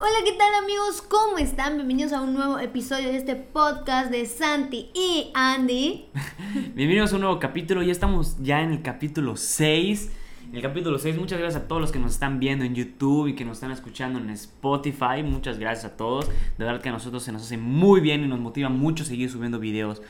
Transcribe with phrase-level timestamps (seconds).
[0.00, 1.02] Hola, ¿qué tal amigos?
[1.02, 1.74] ¿Cómo están?
[1.74, 6.06] Bienvenidos a un nuevo episodio de este podcast de Santi y Andy.
[6.76, 10.12] Bienvenidos a un nuevo capítulo, ya estamos ya en el capítulo 6.
[10.50, 13.26] En el capítulo 6, muchas gracias a todos los que nos están viendo en YouTube
[13.26, 15.24] y que nos están escuchando en Spotify.
[15.24, 16.28] Muchas gracias a todos.
[16.28, 19.28] De verdad que a nosotros se nos hace muy bien y nos motiva mucho seguir
[19.28, 20.00] subiendo videos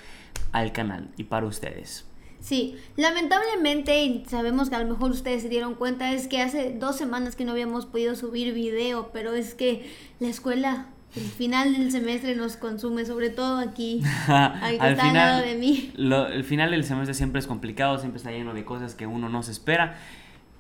[0.53, 2.07] al canal y para ustedes.
[2.41, 6.73] Sí, lamentablemente, y sabemos que a lo mejor ustedes se dieron cuenta, es que hace
[6.73, 11.77] dos semanas que no habíamos podido subir video, pero es que la escuela, el final
[11.77, 15.93] del semestre nos consume, sobre todo aquí, al que está al lado de mí.
[15.97, 19.43] el final del semestre siempre es complicado, siempre está lleno de cosas que uno no
[19.43, 19.99] se espera.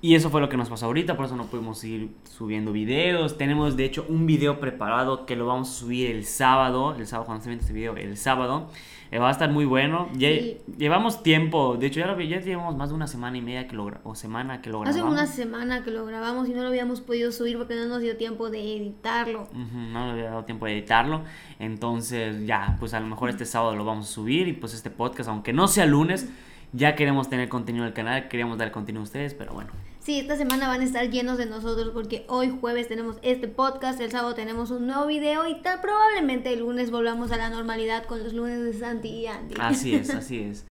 [0.01, 3.37] Y eso fue lo que nos pasó ahorita, por eso no pudimos seguir subiendo videos.
[3.37, 7.26] Tenemos de hecho un video preparado que lo vamos a subir el sábado, el sábado
[7.26, 8.70] cuando se viene este video, el sábado.
[9.10, 10.08] Eh, va a estar muy bueno.
[10.14, 10.28] Ya,
[10.76, 13.74] Llevamos tiempo, de hecho ya, lo, ya llevamos más de una semana y media que
[13.74, 15.02] lo, o semana que lo grabamos.
[15.02, 18.02] Hace una semana que lo grabamos y no lo habíamos podido subir porque no nos
[18.02, 19.48] dio tiempo de editarlo.
[19.52, 21.22] no nos había dado tiempo de editarlo.
[21.58, 24.90] Entonces ya, pues a lo mejor este sábado lo vamos a subir y pues este
[24.90, 26.28] podcast, aunque no sea lunes,
[26.72, 29.70] ya queremos tener contenido en el canal, queríamos dar contenido a ustedes, pero bueno.
[30.09, 34.01] Sí, esta semana van a estar llenos de nosotros porque hoy jueves tenemos este podcast,
[34.01, 38.06] el sábado tenemos un nuevo video y tal, probablemente el lunes volvamos a la normalidad
[38.06, 39.56] con los lunes de Santi y Andy.
[39.60, 40.65] Así es, así es.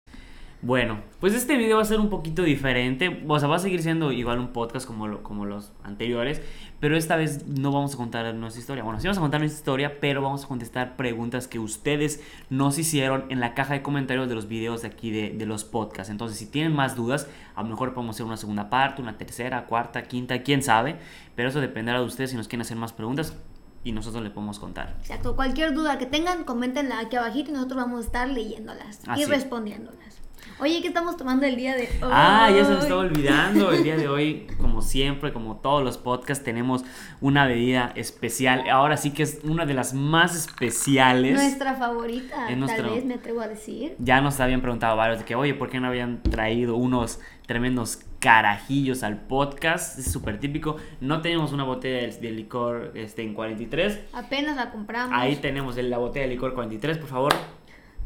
[0.62, 3.82] Bueno, pues este video va a ser un poquito diferente, o sea, va a seguir
[3.82, 6.40] siendo igual un podcast como, como los anteriores,
[6.80, 8.82] pero esta vez no vamos a contar nuestra historia.
[8.82, 12.78] Bueno, sí vamos a contar nuestra historia, pero vamos a contestar preguntas que ustedes nos
[12.78, 16.10] hicieron en la caja de comentarios de los videos de aquí de, de los podcasts.
[16.10, 19.66] Entonces, si tienen más dudas, a lo mejor podemos hacer una segunda parte, una tercera,
[19.66, 20.96] cuarta, quinta, quién sabe,
[21.34, 23.36] pero eso dependerá de ustedes si nos quieren hacer más preguntas
[23.84, 24.96] y nosotros le podemos contar.
[25.00, 29.24] Exacto, cualquier duda que tengan, coméntenla aquí abajito y nosotros vamos a estar leyéndolas y
[29.26, 30.25] respondiéndolas.
[30.58, 32.10] Oye, ¿qué estamos tomando el día de hoy?
[32.10, 33.72] Ah, ya se me estaba olvidando.
[33.72, 36.82] El día de hoy, como siempre, como todos los podcasts, tenemos
[37.20, 38.68] una bebida especial.
[38.70, 41.34] Ahora sí que es una de las más especiales.
[41.34, 43.96] Nuestra favorita, tal vez me atrevo a decir.
[43.98, 48.00] Ya nos habían preguntado varios de que, oye, ¿por qué no habían traído unos tremendos
[48.18, 49.98] carajillos al podcast?
[49.98, 50.76] Es súper típico.
[51.02, 54.00] No tenemos una botella de, licor este, en 43.
[54.14, 55.18] Apenas la compramos.
[55.18, 57.34] Ahí tenemos la botella de licor 43, por favor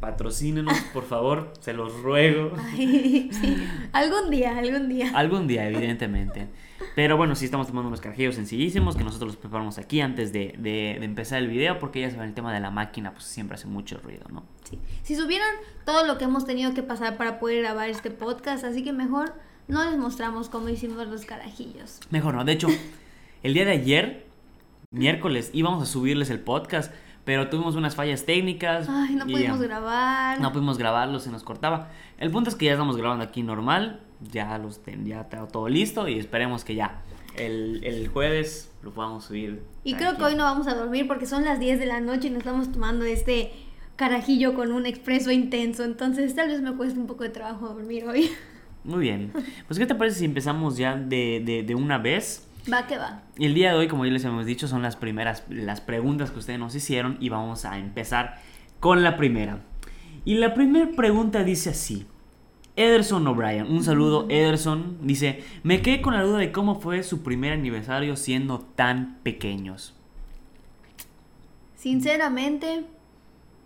[0.01, 2.57] patrocínenos, por favor, se los ruego.
[2.77, 3.31] sí.
[3.93, 5.11] Algún día, algún día.
[5.15, 6.49] Algún día, evidentemente.
[6.97, 10.55] Pero bueno, sí estamos tomando unos carajillos sencillísimos que nosotros los preparamos aquí antes de,
[10.59, 13.67] de, empezar el video porque ya saben, el tema de la máquina pues siempre hace
[13.67, 14.45] mucho ruido, ¿no?
[14.65, 14.79] Sí.
[15.03, 18.83] Si supieran todo lo que hemos tenido que pasar para poder grabar este podcast, así
[18.83, 19.35] que mejor
[19.69, 22.01] no les mostramos cómo hicimos los carajillos.
[22.11, 22.69] Mejor no, de hecho,
[23.43, 24.27] el día de ayer,
[24.91, 26.93] miércoles, íbamos a subirles el podcast
[27.31, 28.89] pero tuvimos unas fallas técnicas.
[28.91, 30.41] Ay, no pudimos grabar.
[30.41, 31.89] No pudimos grabarlo, se nos cortaba.
[32.19, 34.01] El punto es que ya estamos grabando aquí normal,
[34.33, 37.03] ya los ya está todo listo y esperemos que ya
[37.39, 39.63] el, el jueves lo podamos subir.
[39.85, 42.27] Y creo que hoy no vamos a dormir porque son las 10 de la noche
[42.27, 43.53] y nos estamos tomando este
[43.95, 48.07] carajillo con un expreso intenso, entonces tal vez me cueste un poco de trabajo dormir
[48.07, 48.29] hoy.
[48.83, 49.33] Muy bien.
[49.69, 52.50] Pues ¿qué te parece si empezamos ya de, de, de una vez?
[52.73, 53.23] Va que va.
[53.37, 56.31] Y el día de hoy, como ya les hemos dicho, son las primeras, las preguntas
[56.31, 58.39] que ustedes nos hicieron y vamos a empezar
[58.81, 59.61] con la primera.
[60.25, 62.07] Y la primera pregunta dice así.
[62.77, 67.23] Ederson O'Brien, un saludo Ederson, dice, me quedé con la duda de cómo fue su
[67.23, 69.95] primer aniversario siendo tan pequeños.
[71.75, 72.85] Sinceramente,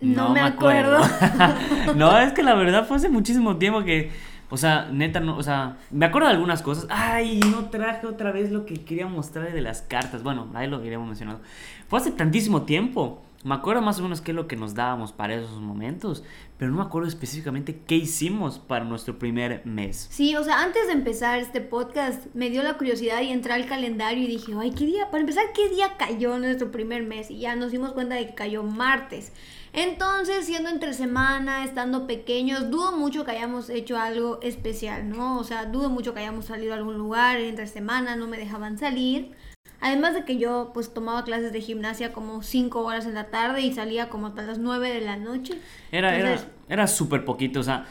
[0.00, 1.00] no, me acuerdo.
[1.96, 4.10] no, es que la verdad fue hace muchísimo tiempo que
[4.54, 6.86] o sea, neta, no, o sea, me acuerdo de algunas cosas.
[6.88, 10.22] Ay, no traje otra vez lo que quería mostrar de las cartas.
[10.22, 11.40] Bueno, ahí lo habíamos mencionado.
[11.88, 13.20] Fue hace tantísimo tiempo.
[13.42, 16.22] Me acuerdo más o menos qué es lo que nos dábamos para esos momentos,
[16.56, 20.06] pero no me acuerdo específicamente qué hicimos para nuestro primer mes.
[20.08, 23.66] Sí, o sea, antes de empezar este podcast me dio la curiosidad y entré al
[23.66, 25.10] calendario y dije, ay, ¿qué día?
[25.10, 27.28] Para empezar, ¿qué día cayó nuestro primer mes?
[27.30, 29.32] Y ya nos dimos cuenta de que cayó martes.
[29.74, 35.36] Entonces, siendo entre semana, estando pequeños, dudo mucho que hayamos hecho algo especial, ¿no?
[35.38, 38.78] O sea, dudo mucho que hayamos salido a algún lugar entre semana, no me dejaban
[38.78, 39.32] salir.
[39.80, 43.62] Además de que yo pues tomaba clases de gimnasia como 5 horas en la tarde
[43.62, 45.54] y salía como hasta las 9 de la noche.
[45.90, 46.38] Era, era,
[46.68, 47.84] era súper poquito, o sea,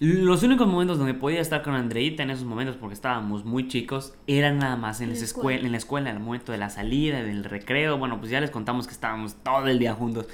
[0.00, 4.14] los únicos momentos donde podía estar con Andreita en esos momentos, porque estábamos muy chicos,
[4.26, 7.22] eran nada más en, la escuela, en la escuela, en el momento de la salida,
[7.22, 7.98] del recreo.
[7.98, 10.26] Bueno, pues ya les contamos que estábamos todo el día juntos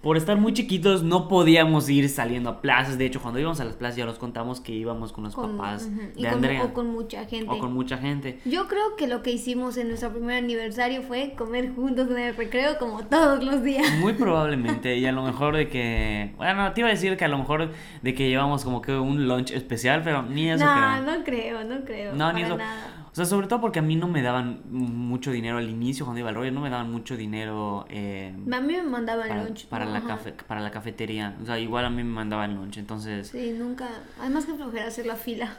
[0.00, 2.96] por estar muy chiquitos no podíamos ir saliendo a plazas.
[2.96, 5.90] De hecho, cuando íbamos a las plazas ya los contamos que íbamos con los papás
[6.16, 6.64] de Andrea.
[6.64, 7.50] O con mucha gente.
[7.50, 8.38] O con mucha gente.
[8.46, 12.36] Yo creo que lo que hicimos en nuestro primer aniversario fue comer juntos en el
[12.36, 13.86] recreo como todos los días.
[14.00, 14.96] Muy probablemente.
[14.96, 16.32] y a lo mejor de que...
[16.36, 17.70] Bueno, te iba a decir que a lo mejor
[18.00, 21.84] de que llevamos como que un lunch especial, pero ni eso no, No, creo, no
[21.84, 22.14] creo.
[22.14, 22.56] No, ni eso.
[22.56, 22.99] Nada.
[23.12, 26.20] O sea, sobre todo porque a mí no me daban mucho dinero al inicio cuando
[26.20, 29.66] iba al rollo, no me daban mucho dinero eh, A mí me mandaban para, lunch.
[29.66, 29.90] para ¿no?
[29.92, 30.06] la Ajá.
[30.08, 31.36] cafe, para la cafetería.
[31.42, 32.78] O sea, igual a mí me mandaban lunch.
[32.78, 33.88] Entonces, Sí, nunca.
[34.20, 35.56] Además que flojera hacer la fila.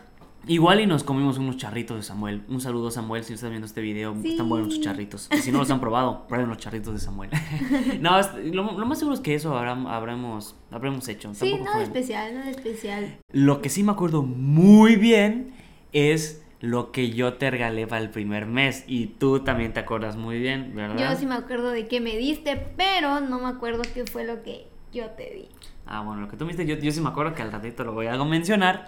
[0.47, 2.41] igual y nos comimos unos charritos de Samuel.
[2.47, 4.15] Un saludo Samuel si estás viendo este video.
[4.21, 4.29] Sí.
[4.31, 5.27] Están buenos tus charritos.
[5.33, 7.31] Y si no los han probado, prueben los charritos de Samuel.
[7.99, 8.11] no,
[8.45, 11.33] lo, lo más seguro es que eso habremos, habremos hecho.
[11.33, 13.17] Sí, Tampoco nada fue- especial, nada especial.
[13.33, 15.51] Lo que sí me acuerdo muy bien
[15.91, 18.83] es lo que yo te regalé para el primer mes.
[18.87, 20.97] Y tú también te acuerdas muy bien, ¿verdad?
[21.11, 24.41] Yo sí me acuerdo de qué me diste, pero no me acuerdo qué fue lo
[24.43, 25.45] que yo te di.
[25.87, 27.83] Ah, bueno, lo que tú me diste, yo, yo sí me acuerdo que al ratito
[27.83, 28.87] lo voy a mencionar.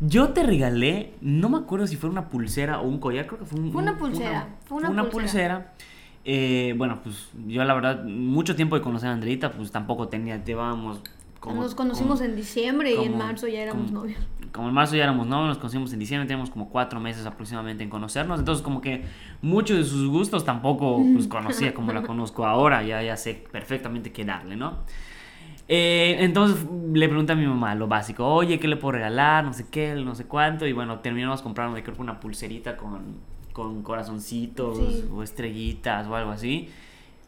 [0.00, 3.44] Yo te regalé, no me acuerdo si fue una pulsera o un collar, creo que
[3.46, 5.10] fue un- Fue una un- pulsera, fue una pulsera.
[5.10, 5.72] pulsera.
[6.24, 10.42] Eh, bueno, pues yo la verdad, mucho tiempo de conocer a Andreita, pues tampoco tenía,
[10.42, 11.00] llevábamos
[11.38, 11.62] como...
[11.62, 14.18] Nos conocimos como- en diciembre y en marzo ya éramos como- novios.
[14.54, 17.82] Como en marzo ya éramos novios, nos conocimos en diciembre, teníamos como cuatro meses aproximadamente
[17.82, 19.02] en conocernos, entonces como que
[19.42, 24.12] muchos de sus gustos tampoco pues conocía como la conozco ahora, ya, ya sé perfectamente
[24.12, 24.78] qué darle, ¿no?
[25.66, 29.44] Eh, entonces le pregunté a mi mamá lo básico, oye, ¿qué le puedo regalar?
[29.44, 33.16] No sé qué, no sé cuánto, y bueno, terminamos comprando, creo que una pulserita con,
[33.52, 35.08] con corazoncitos Sí.
[35.12, 36.68] o estrellitas o algo así.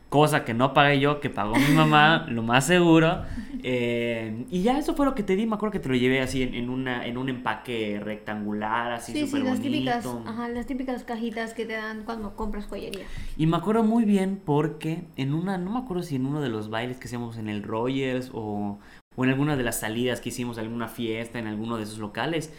[0.08, 3.22] Cosa que no pagué yo, que pagó mi mamá, lo más seguro.
[3.64, 5.46] Eh, y ya eso fue lo que te di.
[5.46, 9.12] Me acuerdo que te lo llevé así en, en una, en un empaque rectangular, así
[9.12, 9.72] Sí, sí, súper las bonito.
[9.74, 13.04] típicas, ajá, las típicas cajitas que te dan cuando compras joyería.
[13.36, 16.50] Y me acuerdo muy bien porque en una, no me acuerdo si en uno de
[16.50, 18.78] los bailes que hacíamos en el Rogers o,
[19.16, 22.52] o en alguna de las salidas que hicimos, alguna fiesta en alguno de esos locales,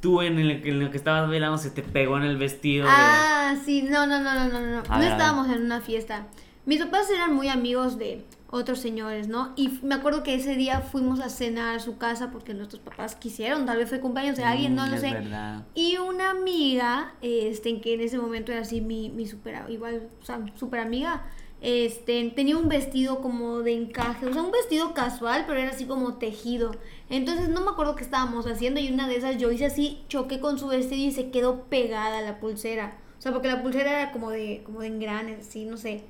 [0.00, 2.86] tú en el, en el que estabas bailando se te pegó en el vestido.
[2.86, 4.82] de- Ah, sí, no, no, no, no, no, no.
[4.82, 6.26] No estábamos en una fiesta.
[6.66, 9.52] Mis papás eran muy amigos de otros señores, ¿no?
[9.54, 13.14] Y me acuerdo que ese día fuimos a cenar a su casa porque nuestros papás
[13.14, 15.12] quisieron, tal vez fue cumpleaños de alguien, no lo sé.
[15.12, 15.64] verdad.
[15.76, 20.24] Y una amiga, este, que en ese momento era así mi, mi super, igual, o
[20.24, 21.24] sea, super amiga,
[21.60, 25.84] este, tenía un vestido como de encaje, o sea, un vestido casual, pero era así
[25.84, 26.72] como tejido.
[27.08, 30.40] Entonces no me acuerdo qué estábamos haciendo y una de esas yo hice así, choqué
[30.40, 32.98] con su vestido y se quedó pegada la pulsera.
[33.18, 36.04] O sea, porque la pulsera era como de, como de engranes, así, no sé.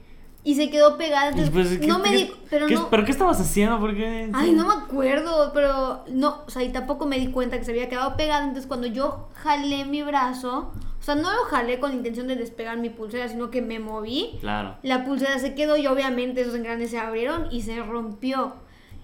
[0.46, 2.88] Y se quedó pegada, entonces pues, ¿qué- no me qué- di, pero qué- no...
[2.88, 3.81] ¿Pero qué estabas haciendo?
[3.81, 4.31] ¿Por qué?
[4.32, 7.72] Ay, no me acuerdo, pero no, o sea, y tampoco me di cuenta que se
[7.72, 8.44] había quedado pegado.
[8.44, 10.70] Entonces, cuando yo jalé mi brazo,
[11.00, 13.81] o sea, no lo jalé con la intención de despegar mi pulsera, sino que me
[13.81, 14.37] moví.
[14.40, 14.76] Claro.
[14.84, 18.54] La pulsera se quedó y obviamente esos engranes se abrieron y se rompió.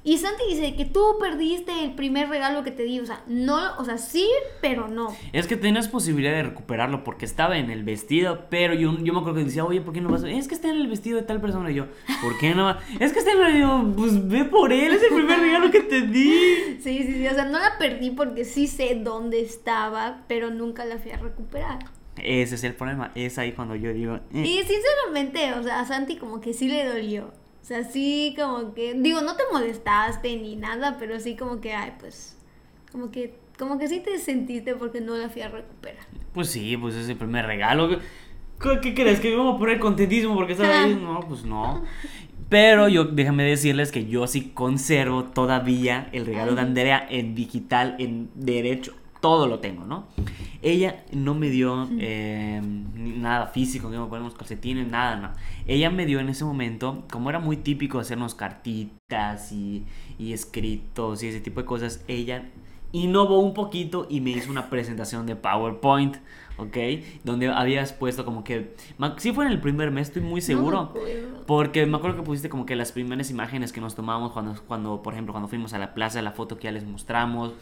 [0.04, 3.76] Y Santi dice que tú perdiste el primer regalo que te di, o sea, no,
[3.78, 4.28] o sea, sí,
[4.60, 5.14] pero no.
[5.32, 9.20] Es que tenías posibilidad de recuperarlo porque estaba en el vestido, pero yo, yo me
[9.20, 10.25] acuerdo que decía, oye, ¿por qué no vas?
[10.25, 11.70] a-?" Es que está en el vestido de tal persona.
[11.70, 11.87] Y yo,
[12.20, 12.81] ¿por qué no va?
[12.99, 15.81] Es que está en el yo, pues ve por él, es el primer regalo que
[15.81, 16.32] te di.
[16.82, 20.84] Sí, sí, sí, o sea, no la perdí porque sí sé dónde estaba, pero nunca
[20.84, 21.78] la fui a recuperar.
[22.16, 24.40] Ese es el problema, es ahí cuando yo digo, "Eh".
[24.44, 27.32] Y sinceramente, o sea, a Santi como que sí le dolió.
[27.62, 31.72] O sea, sí como que, digo, no te molestaste ni nada, pero sí como que,
[31.72, 32.36] ay, pues,
[32.90, 36.04] como que, como que sí te sentiste porque no la fui a recuperar.
[36.32, 37.88] pues sí, pues es el primer regalo.
[38.60, 39.20] ¿Qué, qué crees?
[39.20, 40.94] ¿Que me vamos a poner contentísimo porque estaba ahí?
[41.00, 41.84] No, pues no.
[42.48, 46.60] Pero yo, déjame decirles que yo sí conservo todavía el regalo de.
[46.60, 48.92] Andrea en digital, en derecho.
[49.22, 50.08] Todo lo tengo, ¿no?
[50.62, 52.60] Ella no me dio eh,
[52.94, 55.30] ni nada físico, que me ponemos calcetines, nada, no.
[55.66, 59.84] Ella me dio en ese momento, como era muy típico hacernos cartitas y,
[60.19, 62.50] y escritos y ese tipo de cosas, ella
[62.93, 66.17] innovó un poquito y me hizo una presentación de PowerPoint,
[66.58, 66.76] ¿ok?
[67.24, 68.74] Donde habías puesto como que...
[69.19, 70.93] Sí fue en el primer mes, estoy muy seguro.
[70.94, 71.46] No.
[71.46, 75.00] Porque me acuerdo que pusiste como que las primeras imágenes que nos tomamos cuando, cuando,
[75.00, 77.55] por ejemplo, cuando fuimos a la plaza, la foto que ya les mostramos.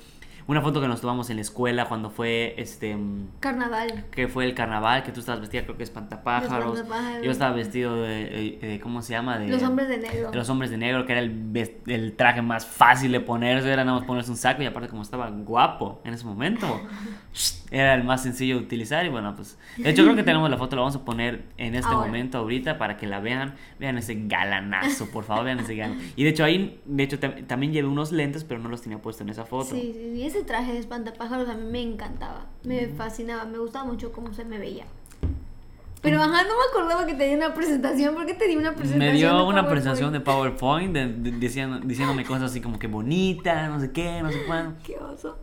[0.50, 4.06] Una foto que nos tomamos en la escuela cuando fue este mm, Carnaval.
[4.10, 5.78] que fue el carnaval, que tú estabas vestida creo que.
[5.78, 6.82] De espantapájaros.
[7.22, 9.38] Yo estaba vestido de, de- de- ¿cómo se llama?
[9.38, 10.30] De Los hombres de negro.
[10.32, 13.84] de los hombres de negro, que era el, el traje más fácil de ponerse, era
[13.84, 16.80] nada más ponerse un saco y aparte como estaba guapo en ese momento,
[17.70, 20.58] era el más sencillo de utilizar y bueno, pues de hecho creo que tenemos la
[20.58, 22.06] foto, la vamos a poner en este Ahora.
[22.08, 26.00] momento ahorita para que la vean, vean ese galanazo, por favor, vean ese galán.
[26.16, 28.98] Y de hecho ahí, de hecho tam- también llevé unos lentes, pero no los tenía
[28.98, 29.76] puesto en esa foto.
[29.76, 32.96] Sí, sí, sí, ese traje de espantapájaros a mí me encantaba, me Mm.
[32.96, 34.84] fascinaba, me gustaba mucho cómo se me veía.
[36.02, 38.74] Pero ajá, no me acordaba que te di una presentación, ¿por qué te di una
[38.74, 39.12] presentación?
[39.12, 42.86] Me dio de una presentación de PowerPoint de- de- diciendo- diciéndome cosas así como que
[42.86, 44.76] bonita, no sé qué, no sé cuándo.
[44.84, 45.36] Qué oso.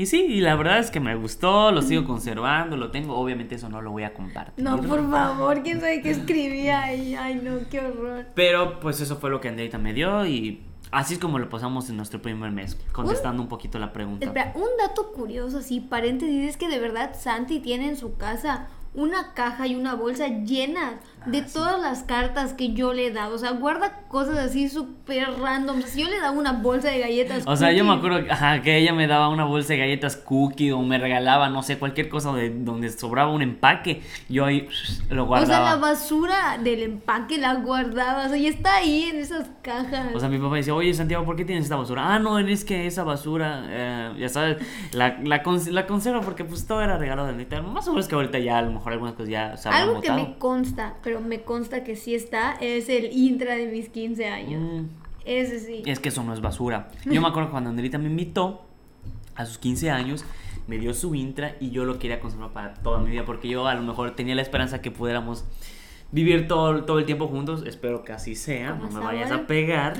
[0.00, 3.16] Y sí, y la verdad es que me gustó, lo sigo conservando, lo tengo.
[3.16, 4.64] Obviamente eso no lo voy a compartir.
[4.64, 7.16] No, por favor, quién sabe qué escribía ahí.
[7.16, 8.26] Ay, no, qué horror.
[8.36, 11.88] Pero pues eso fue lo que Andreita me dio y así es como lo pasamos
[11.90, 14.26] en nuestro primer mes, contestando un, poquito la pregunta.
[14.26, 18.68] Espera, un dato curioso, sí, paréntesis, es que de verdad Santi tiene en su casa
[18.94, 23.10] una caja y una bolsa llena de Ah, todas las cartas que yo le he
[23.12, 23.34] dado.
[23.34, 25.78] O sea, guarda cosas así súper random.
[25.78, 27.44] O sea, si yo le daba una bolsa de galletas.
[27.46, 30.72] O sea, yo me acuerdo ajá, que ella me daba una bolsa de galletas cookie
[30.72, 34.02] o me regalaba, no sé, cualquier cosa de donde sobraba un empaque.
[34.28, 34.68] Yo ahí
[35.10, 35.76] lo O sea, la guardaba.
[35.76, 38.26] basura del empaque la guardaba.
[38.26, 40.14] O sea, y está ahí en esas cajas.
[40.14, 42.14] O sea, mi papá decía, oye Santiago, ¿por qué tienes esta basura?
[42.14, 44.58] Ah, no, es que esa basura, eh, ya sabes,
[44.92, 47.60] la, la, cons- la conservo porque pues todo era regalo de neta.
[47.62, 50.12] Más o menos que ahorita ya a lo mejor algunas cosas ya se Algo que
[50.12, 54.60] me consta, pero me consta que sí está, es el intra de mis 15 años.
[54.60, 54.86] Mm,
[55.24, 55.82] Ese sí.
[55.86, 56.90] es que eso no es basura.
[57.06, 58.66] Yo me acuerdo cuando Andrita me invitó
[59.34, 60.26] a sus 15 años,
[60.66, 63.66] me dio su intra y yo lo quería conservar para toda mi vida porque yo
[63.66, 65.46] a lo mejor tenía la esperanza que pudiéramos
[66.10, 67.64] vivir todo, todo el tiempo juntos.
[67.66, 69.96] Espero que así sea, no me vayas a pegar.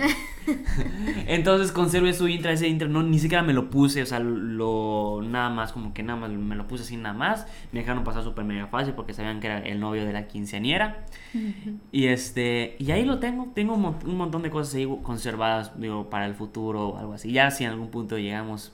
[1.26, 5.20] Entonces conservé su intra, ese intra, no, ni siquiera me lo puse, o sea, lo
[5.22, 7.46] nada más, como que nada más me lo puse así nada más.
[7.72, 11.04] Me dejaron pasar súper mega fácil porque sabían que era el novio de la quinceañera.
[11.92, 16.26] Y este, y ahí lo tengo, tengo un montón de cosas ahí conservadas, digo, para
[16.26, 17.32] el futuro o algo así.
[17.32, 18.72] Ya si en algún punto llegamos,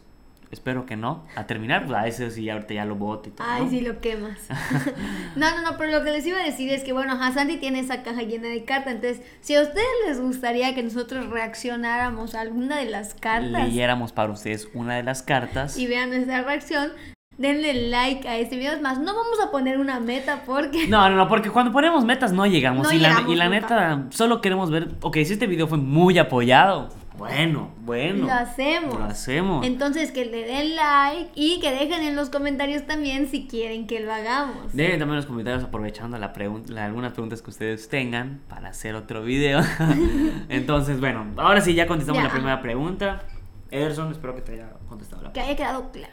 [0.50, 3.46] espero que no, a terminar, pues a eso sí, ahorita ya lo boto y todo.
[3.48, 3.70] Ay, ¿no?
[3.70, 4.38] sí, lo quemas.
[5.36, 7.80] no, no, no, pero lo que les iba a decir es que, bueno, Santi tiene
[7.80, 8.94] esa caja llena de cartas.
[8.94, 14.12] Entonces, si a ustedes les gustaría que nosotros reaccionáramos a alguna de las cartas Leyéramos
[14.12, 15.76] para ustedes una de las cartas.
[15.76, 16.92] y vean nuestra reacción,
[17.38, 18.72] denle like a este video.
[18.72, 20.86] Es más, no vamos a poner una meta porque.
[20.88, 22.86] No, no, no, porque cuando ponemos metas no llegamos.
[22.86, 25.78] No y, la, llegamos y la neta, solo queremos ver, ok, si este video fue
[25.78, 28.26] muy apoyado, bueno, bueno.
[28.26, 28.98] Lo hacemos.
[28.98, 29.64] Lo hacemos.
[29.66, 34.00] Entonces, que le den like y que dejen en los comentarios también si quieren que
[34.00, 34.72] lo hagamos.
[34.72, 38.70] Dejen también en los comentarios aprovechando la pregun- la- algunas preguntas que ustedes tengan para
[38.70, 39.60] hacer otro video.
[40.48, 42.28] Entonces, bueno, ahora sí ya contestamos Ya.
[42.28, 43.22] la primera pregunta.
[43.70, 46.12] Ederson, espero que te haya contestado la Que haya quedado claro.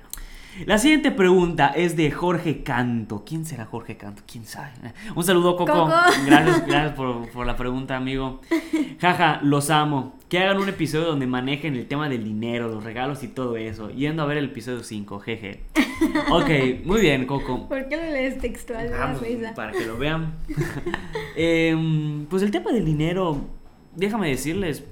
[0.66, 3.24] La siguiente pregunta es de Jorge Canto.
[3.26, 4.22] ¿Quién será Jorge Canto?
[4.30, 4.72] ¿Quién sabe?
[5.16, 5.72] Un saludo, Coco.
[5.72, 5.92] Coco.
[6.26, 8.42] Gracias, gracias por, por la pregunta, amigo.
[9.00, 10.20] Jaja, los amo.
[10.28, 13.90] Que hagan un episodio donde manejen el tema del dinero, los regalos y todo eso.
[13.90, 15.62] Yendo a ver el episodio 5, jeje.
[16.32, 16.50] Ok,
[16.84, 17.68] muy bien, Coco.
[17.68, 18.90] ¿Por qué lo lees textual?
[18.90, 19.22] Vamos,
[19.56, 20.34] para que lo vean.
[21.36, 23.40] Em, pues el tema del dinero,
[23.96, 24.84] déjame decirles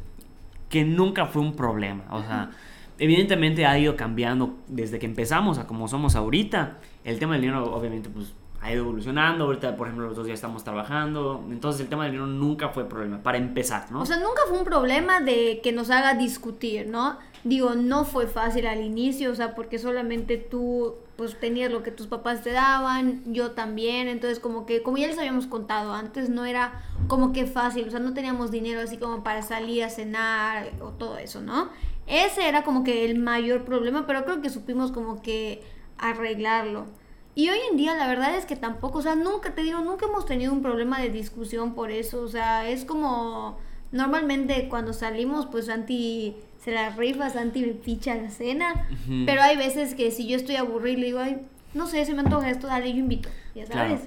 [0.70, 2.04] que nunca fue un problema.
[2.12, 2.52] O sea,
[3.00, 6.78] evidentemente ha ido cambiando desde que empezamos a como somos ahorita.
[7.04, 9.46] El tema del dinero, obviamente, pues ha ido evolucionando.
[9.46, 11.44] Ahorita, por ejemplo, los dos ya estamos trabajando.
[11.50, 14.02] Entonces, el tema del dinero nunca fue problema, para empezar, ¿no?
[14.02, 17.18] O sea, nunca fue un problema de que nos haga discutir, ¿no?
[17.44, 21.92] Digo, no fue fácil al inicio, o sea, porque solamente tú pues tenías lo que
[21.92, 26.30] tus papás te daban, yo también, entonces como que, como ya les habíamos contado antes,
[26.30, 29.90] no era como que fácil, o sea, no teníamos dinero así como para salir a
[29.90, 31.72] cenar o todo eso, ¿no?
[32.10, 35.62] Ese era como que el mayor problema, pero creo que supimos como que
[35.98, 36.88] arreglarlo.
[37.36, 40.08] Y hoy en día la verdad es que tampoco, o sea, nunca te digo, nunca
[40.08, 43.58] hemos tenido un problema de discusión por eso, o sea, es como
[43.92, 48.88] normalmente cuando salimos pues Santi se la rifa, Santi me picha la cena,
[49.26, 51.38] pero hay veces que si yo estoy aburrido le digo, ay,
[51.74, 53.98] no sé, se me antoja esto, dale, yo invito, ya Claro.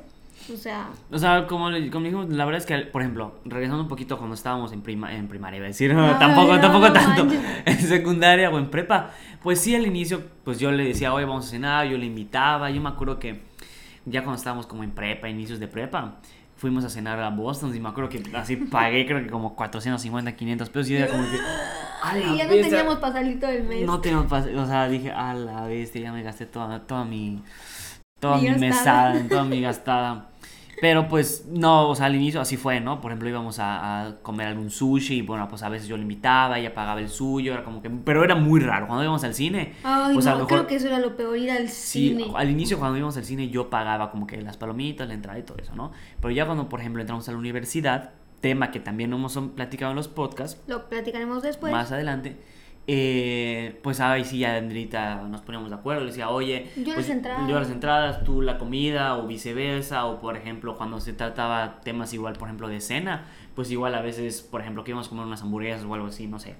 [0.52, 3.88] O sea, O sea, como, como dijimos, la verdad es que, por ejemplo, regresando un
[3.88, 7.28] poquito cuando estábamos en, prima, en primaria, iba a decir, tampoco, no, tampoco no tanto,
[7.66, 9.10] en secundaria o en prepa,
[9.42, 12.70] pues sí, al inicio, pues yo le decía, oye, vamos a cenar, yo le invitaba,
[12.70, 13.42] yo me acuerdo que
[14.04, 16.16] ya cuando estábamos como en prepa, inicios de prepa,
[16.56, 20.32] fuimos a cenar a Boston y me acuerdo que así pagué creo que como 450,
[20.36, 21.38] 500 pesos y era como que...
[22.04, 22.62] "A la y ya no bestia".
[22.78, 23.84] teníamos para salir todo el mes.
[23.86, 27.42] No teníamos pas- o sea, dije, a la bestia, ya me gasté toda, toda mi,
[28.20, 29.12] toda Mi mi, gastada.
[29.14, 30.28] mesada, toda mi gastada.
[30.82, 33.00] Pero pues no, o sea, al inicio así fue, ¿no?
[33.00, 36.02] Por ejemplo, íbamos a, a comer algún sushi y bueno, pues a veces yo le
[36.02, 37.88] invitaba, ella pagaba el suyo, era como que...
[37.88, 40.74] Pero era muy raro, cuando íbamos al cine, Ay, pues a no, lo creo que
[40.74, 42.32] eso era lo peor, ir al Sí, cine.
[42.34, 45.44] al inicio cuando íbamos al cine yo pagaba como que las palomitas, la entrada y
[45.44, 45.92] todo eso, ¿no?
[46.20, 48.10] Pero ya cuando, por ejemplo, entramos a la universidad,
[48.40, 51.72] tema que también hemos platicado en los podcasts, Lo platicaremos después.
[51.72, 52.36] más adelante,
[52.86, 56.96] eh, pues ahí sí ya Andrita nos poníamos de acuerdo, le decía, oye, Yo pues,
[56.96, 57.48] las entradas.
[57.48, 62.12] yo las entradas, tú la comida o viceversa, o por ejemplo cuando se trataba temas
[62.12, 65.26] igual, por ejemplo, de cena, pues igual a veces, por ejemplo, que íbamos a comer
[65.26, 66.56] unas hamburguesas o algo así, no sé.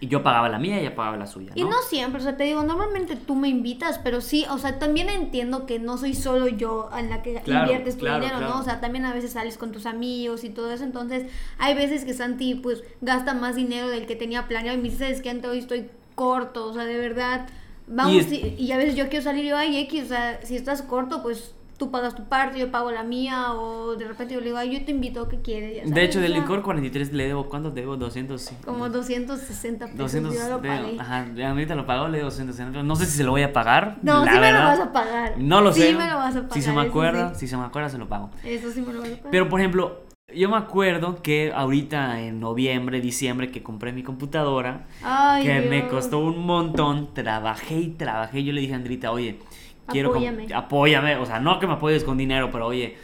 [0.00, 1.56] Y yo pagaba la mía y ella pagaba la suya, ¿no?
[1.56, 4.78] Y no siempre, o sea, te digo, normalmente tú me invitas, pero sí, o sea,
[4.78, 8.38] también entiendo que no soy solo yo en la que Claro, inviertes tu claro, dinero,
[8.38, 8.54] claro.
[8.54, 8.60] ¿no?
[8.60, 11.24] O sea, también a veces sales con tus amigos y todo eso, entonces
[11.58, 14.98] hay veces que Santi, pues, gasta más dinero del que tenía planeado y me dice,
[15.04, 15.30] "¿Sabes qué?
[15.30, 17.46] Ante hoy estoy corto, o sea, de verdad,
[17.86, 20.40] vamos, Y es- y, y a veces yo quiero salir yo, ay, X, o sea,
[20.44, 24.34] si estás corto, pues tú pagas tu parte, yo pago la mía, o de repente
[24.34, 25.88] yo le digo, ay, yo te invito, ¿qué quieres?
[25.92, 27.96] De hecho, del licor 43 le debo, ¿cuánto debo?
[27.96, 28.54] 200, sí.
[28.64, 30.96] Como 260 pesos, 200, yo lo pagué.
[30.98, 32.82] ajá, ahorita lo pagó, le debo 260.
[32.82, 33.98] No sé si se lo voy a pagar.
[34.02, 34.64] No, la sí me lo verdad.
[34.78, 35.34] vas a pagar.
[35.38, 35.94] No lo Sí sé.
[35.94, 37.40] me lo vas a pagar, Si se me acuerda, sí.
[37.40, 38.30] si se me acuerda, se lo pago.
[38.44, 39.30] Eso sí me lo vas a pagar.
[39.30, 40.00] Pero, por ejemplo,
[40.34, 45.76] yo me acuerdo que ahorita en noviembre, diciembre, que compré mi computadora, Ay, que me
[45.82, 45.88] Dios.
[45.90, 48.42] costó un montón, trabajé y trabajé.
[48.42, 49.38] Yo le dije a Andrita, oye,
[49.86, 50.10] quiero...
[50.10, 50.46] Apóyame.
[50.54, 51.16] Apóyame.
[51.16, 52.96] O sea, no que me apoyes con dinero, pero oye,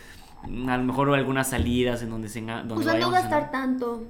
[0.69, 4.05] a lo mejor algunas salidas en donde se donde O sea, no gastar tanto.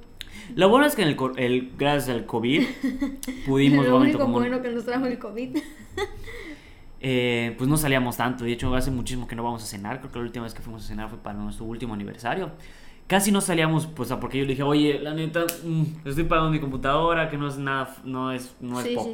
[0.54, 2.66] Lo bueno es que en el, gracias al COVID
[3.46, 5.56] pudimos lo único como- bueno que nos trajo el COVID.
[7.00, 8.44] eh, pues no salíamos tanto.
[8.44, 10.00] De hecho, hace muchísimo que no vamos a cenar.
[10.00, 12.50] Creo que la última vez que fuimos a cenar fue para nuestro último aniversario.
[13.06, 16.60] Casi no salíamos, pues, porque yo le dije, oye, la neta, mm, estoy pagando mi
[16.60, 19.04] computadora, que no es nada, no es, no es Sí, sí, sí.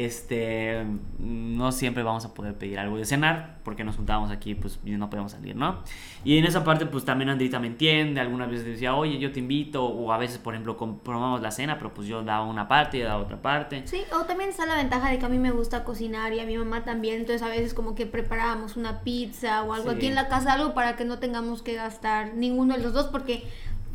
[0.00, 0.86] Este,
[1.18, 4.92] no siempre vamos a poder pedir algo de cenar, porque nos juntábamos aquí, pues, y
[4.92, 5.80] no podemos salir, ¿no?
[6.22, 8.20] Y en esa parte, pues, también Andrita me entiende.
[8.20, 9.84] Algunas veces decía, oye, yo te invito.
[9.84, 13.00] O a veces, por ejemplo, compramos la cena, pero pues yo daba una parte y
[13.00, 13.82] ella daba otra parte.
[13.86, 16.44] Sí, o también está la ventaja de que a mí me gusta cocinar y a
[16.46, 19.96] mi mamá también, entonces a veces como que preparábamos una pizza o algo Sí.
[19.96, 23.06] aquí en la casa, algo para que no tengamos que gastar ninguno de los dos,
[23.06, 23.42] porque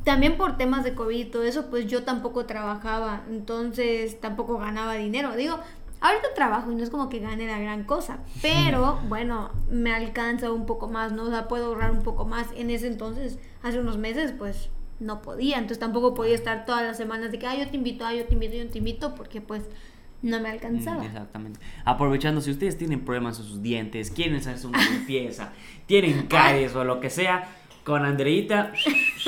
[0.03, 4.95] también por temas de COVID y todo eso, pues yo tampoco trabajaba, entonces tampoco ganaba
[4.95, 5.33] dinero.
[5.38, 5.60] Digo,
[6.03, 10.51] ahorita trabajo y no es como que gane la gran cosa, pero bueno, me alcanza
[10.51, 11.24] un poco más, ¿no?
[11.24, 12.48] O sea, puedo ahorrar un poco más.
[12.57, 14.69] En ese entonces, hace unos meses, pues
[15.00, 18.05] no podía, entonces tampoco podía estar todas las semanas de que, ah, yo te invito,
[18.05, 19.63] ah, yo te invito, yo te invito, porque pues
[20.22, 21.03] no me alcanzaba.
[21.03, 21.60] Mm, Exactamente.
[21.86, 25.53] Aprovechando, si ustedes tienen problemas en sus dientes, quieren hacerse una limpieza,
[25.86, 27.48] tienen caries o lo que sea,
[27.86, 28.74] con Andreita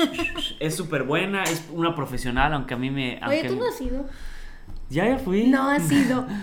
[0.60, 3.14] es súper buena, es una profesional, aunque a mí me...
[3.14, 4.06] Oye, aunque ¿tú no has ido?
[4.90, 5.46] Ya, ya fui.
[5.46, 6.26] No has ido.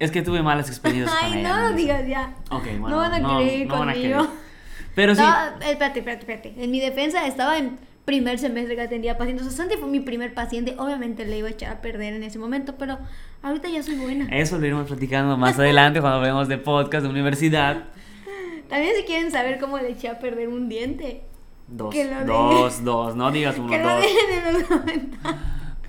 [0.00, 1.48] Es que tuve malas experiencias con Ay, ella.
[1.56, 2.34] no lo digas ya.
[2.50, 2.88] Ok, bueno.
[2.88, 4.26] no van a no- no van a conmigo.
[4.96, 6.54] Pero sí, eh, espérate, espérate, espérate.
[6.64, 9.46] En mi defensa estaba en primer semestre que atendía pacientes.
[9.46, 10.74] O sea, Santi fue mi primer paciente.
[10.78, 12.98] Obviamente le iba a echar a perder en ese momento, pero
[13.42, 14.26] ahorita ya soy buena.
[14.36, 17.84] eso lo iremos platicando más adelante cuando veamos de podcast de universidad.
[18.68, 21.22] También si quieren saber cómo le eché a perder un diente.
[21.68, 24.00] Dos, Que lo de- dos, dos, no digas uno, Que lo dos.
[24.00, 25.36] dejen en los comentarios.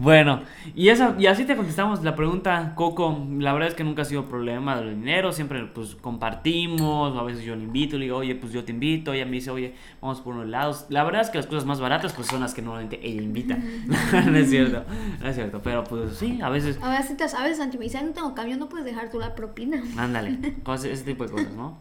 [0.02, 0.42] Bueno,
[0.76, 3.24] y, esa, y así te contestamos la pregunta, Coco.
[3.38, 7.44] La verdad es que nunca ha sido problema del dinero, siempre pues compartimos, a veces
[7.44, 10.20] yo le invito, le digo, oye, pues yo te invito, ella me dice, oye, vamos
[10.22, 10.88] por unos lados.
[10.90, 13.56] La verdad es que las cosas más baratas pues son las que normalmente ella invita.
[14.26, 14.84] no es cierto,
[15.20, 18.00] no es cierto, pero pues sí, a veces, A veces, a veces Santi me dice,
[18.00, 19.84] "Ay, no tengo cambio, no puedes dejar tú la propina.
[19.98, 21.78] ándale, cosas- ese tipo de cosas, ¿no?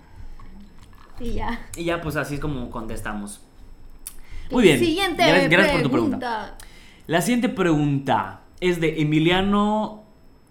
[1.18, 1.58] Y ya.
[1.74, 3.40] Y ya pues así es como contestamos.
[4.50, 6.56] Muy bien, Siguiente gracias, gracias por tu pregunta.
[7.10, 10.04] La siguiente pregunta es de Emiliano,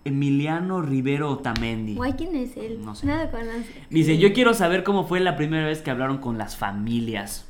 [0.03, 1.95] Emiliano Rivero Otamendi.
[1.95, 2.81] Guay, ¿quién es él?
[2.83, 3.07] No sé.
[3.07, 3.85] Nada conoce.
[3.89, 7.47] Dice, yo quiero saber cómo fue la primera vez que hablaron con las familias.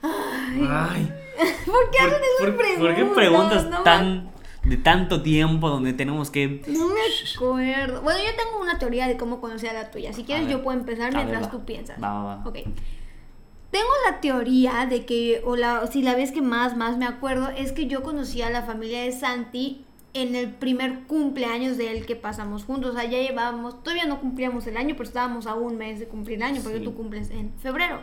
[0.00, 1.12] Ay.
[1.66, 2.78] ¿Por qué hacen esas por- preguntas?
[2.78, 4.30] ¿Por qué preguntas No tan
[4.62, 6.62] de tanto tiempo donde tenemos que...
[6.68, 7.00] No me
[7.34, 8.02] acuerdo.
[8.02, 10.12] Bueno, yo tengo una teoría de cómo conocer a la tuya.
[10.12, 10.58] Si quieres, ver.
[10.58, 11.50] yo puedo empezar ver, mientras va.
[11.50, 12.00] tú piensas.
[12.00, 12.48] Va, va, va.
[12.48, 12.58] Ok.
[13.72, 17.48] Tengo la teoría de que, o la, si la vez que más, más me acuerdo,
[17.48, 22.04] es que yo conocí a la familia de Santi en el primer cumpleaños de él
[22.04, 22.90] que pasamos juntos.
[22.94, 26.06] O sea, ya llevábamos, todavía no cumplíamos el año, pero estábamos a un mes de
[26.06, 26.84] cumplir el año, porque Sí.
[26.84, 28.00] tú cumples en febrero.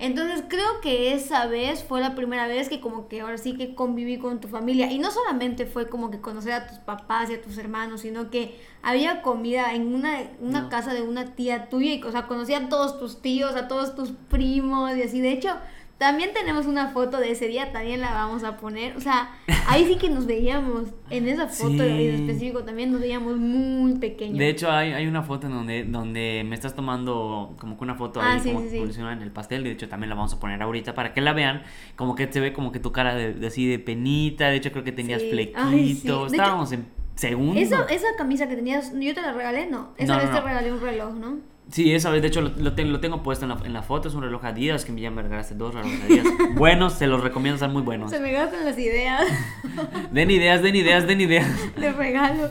[0.00, 3.74] Entonces creo que esa vez fue la primera vez que como que ahora sí que
[3.74, 4.90] conviví con tu familia.
[4.90, 8.30] Y no solamente fue como que conocer a tus papás y a tus hermanos, sino
[8.30, 10.68] que había comida en una, una No.
[10.70, 13.94] casa de una tía tuya y o sea, conocí a todos tus tíos, a todos
[13.94, 15.20] tus primos y así.
[15.20, 15.54] De hecho,
[16.00, 18.96] también tenemos una foto de ese día, también la vamos a poner.
[18.96, 19.32] O sea,
[19.68, 22.06] ahí sí que nos veíamos, en esa foto Sí.
[22.06, 24.38] en específico también nos veíamos muy pequeños.
[24.38, 27.96] De hecho, hay, hay una foto en donde, donde me estás tomando como que una
[27.96, 29.62] foto Ah, ahí sí, como sí, en el pastel.
[29.62, 31.64] De hecho, también la vamos a poner ahorita para que la vean.
[31.96, 34.48] Como que se ve como que tu cara de, de así de penita.
[34.48, 35.60] De hecho, creo que tenías flequito.
[35.62, 36.86] Ay, hecho, Estábamos en
[37.20, 37.60] segundo.
[37.60, 39.90] Esa, esa camisa que tenías, yo te la regalé, ¿no?
[39.96, 41.38] Esa No, vez no, te regalé un reloj, ¿no?
[41.70, 43.82] Sí, esa vez, de hecho, lo, lo ten- lo tengo puesto en la, en la
[43.82, 44.08] foto.
[44.08, 46.26] Es un reloj Adidas que ya me regalaste dos relojes Adidas.
[46.56, 48.10] buenos, se los recomiendo, están muy buenos.
[48.10, 49.24] Se me gastan las ideas
[50.12, 51.46] Den ideas, den ideas, den ideas.
[51.76, 52.50] de regalo.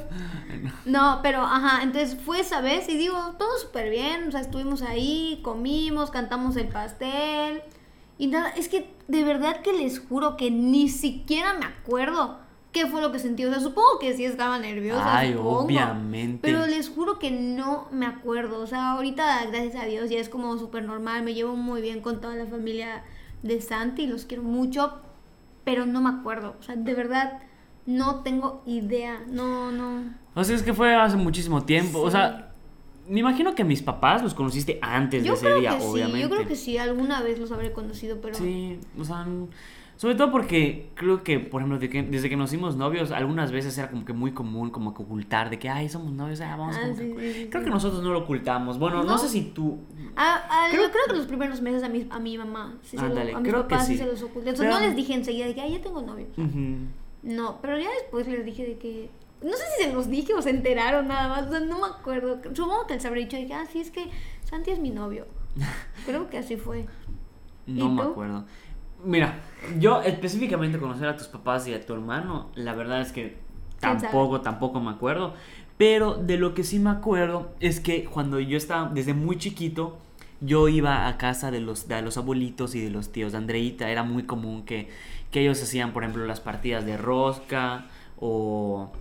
[0.85, 4.81] No, pero ajá, entonces fue esa vez y digo, todo súper bien, o sea, estuvimos
[4.81, 7.61] ahí, comimos, cantamos el pastel
[8.17, 12.39] y nada, es que de verdad que les juro que ni siquiera me acuerdo
[12.71, 16.39] qué fue lo que sentí, o sea, supongo que sí estaba nerviosa, Ay, supongo, obviamente.
[16.41, 20.29] pero les juro que no me acuerdo, o sea, ahorita gracias a Dios ya es
[20.29, 23.03] como súper normal, me llevo muy bien con toda la familia
[23.43, 24.99] de Santi, los quiero mucho,
[25.63, 27.39] pero no me acuerdo, o sea, de verdad
[27.85, 30.03] no tengo idea, no, no.
[30.35, 31.99] O sea, es que fue hace muchísimo tiempo.
[32.01, 32.51] O sea,
[33.07, 36.17] me imagino que mis papás los conociste antes Yo de ese creo día, que obviamente.
[36.17, 38.35] sí, yo creo que sí, alguna vez los habré conocido, pero...
[38.35, 39.25] Sí, o sea,
[39.99, 43.77] sobre todo porque creo que, por ejemplo, que- desde que nos hicimos novios, algunas veces
[43.77, 46.77] era como que muy común como que ocultar de que, ay, somos novios, ah, vamos
[46.77, 47.33] Ah, como sí, que-".
[47.33, 48.79] sí, sí, Creo que nosotros no lo ocultamos.
[48.79, 49.17] Bueno, no, ¿No?
[49.17, 49.79] sé si tú...
[50.15, 52.91] Ah, ah, Creo- yo creo que los primeros meses a mi, a mi mamá, sí
[52.91, 53.93] se lo- Ándale, a mis creo que papás sí.
[53.93, 53.99] sí.
[53.99, 54.53] se los oculté.
[54.53, 56.27] Pero- no les dije enseguida de que, ay, ya tengo novio.
[57.21, 59.09] No, pero ya después les dije de que...
[59.41, 61.87] No sé si se los dije o se enteraron nada más, o sea, no me
[61.87, 62.39] acuerdo.
[62.53, 64.05] Supongo que les habré dicho de que, ah, sí, es que
[64.43, 65.27] Santi es mi novio.
[66.05, 66.85] Creo que así fue.
[67.67, 68.45] No ¿Y me acuerdo.
[69.03, 69.39] Mira,
[69.79, 73.37] yo específicamente conocer a tus papás y a tu hermano, la verdad es que
[73.79, 75.33] tampoco, tampoco me acuerdo.
[75.77, 79.97] Pero de lo que sí me acuerdo es que cuando yo estaba desde muy chiquito,
[80.41, 83.89] yo iba a casa de los, de los abuelitos y de los tíos de Andreita.
[83.89, 84.89] Era muy común que,
[85.31, 87.85] que ellos hacían, por ejemplo, las partidas de rosca
[88.19, 88.91] o...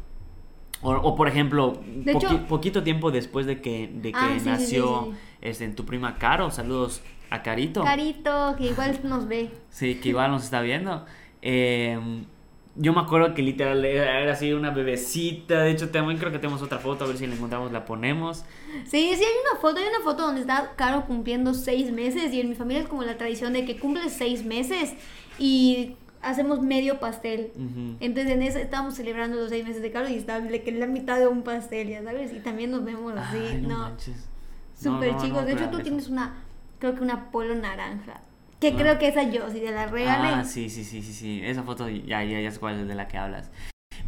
[0.81, 4.29] O, o, por ejemplo, De poqui- hecho- poquito tiempo después de que, de que Ah,
[4.35, 5.19] sí, sí, sí, nació sí, sí.
[5.41, 7.83] Este, tu prima Caro, saludos a Carito.
[7.83, 9.51] Carito, que igual nos ve.
[9.71, 11.05] Sí, que igual nos está viendo.
[11.43, 11.99] Eh,
[12.81, 15.63] yo me acuerdo que literal era así una bebecita.
[15.63, 17.05] De hecho, también creo que tenemos otra foto.
[17.05, 18.45] A ver si la encontramos, la ponemos.
[18.85, 22.41] Sí, sí, hay una foto, hay una foto donde está Caro cumpliendo seis meses y
[22.41, 24.95] en mi familia es como la tradición de que cumple seis meses
[25.41, 27.51] y hacemos medio pastel.
[28.01, 31.19] Entonces en eso estábamos celebrando los seis meses de Caro y está que la mitad
[31.19, 34.29] de un pastel, ya sabes, y también nos vemos así, Ay, no no, manches.
[34.83, 35.47] No, súper no, chicos.
[35.47, 36.45] de hecho tú tienes una,
[36.79, 38.21] creo que una polo naranja,
[38.61, 38.75] que Ah.
[38.77, 40.29] creo que esa yo, si te la regalé.
[40.29, 41.41] Ah, sí, sí, sí, sí, sí.
[41.45, 43.51] Esa foto ya, ya, ya sé cuál es de la que hablas.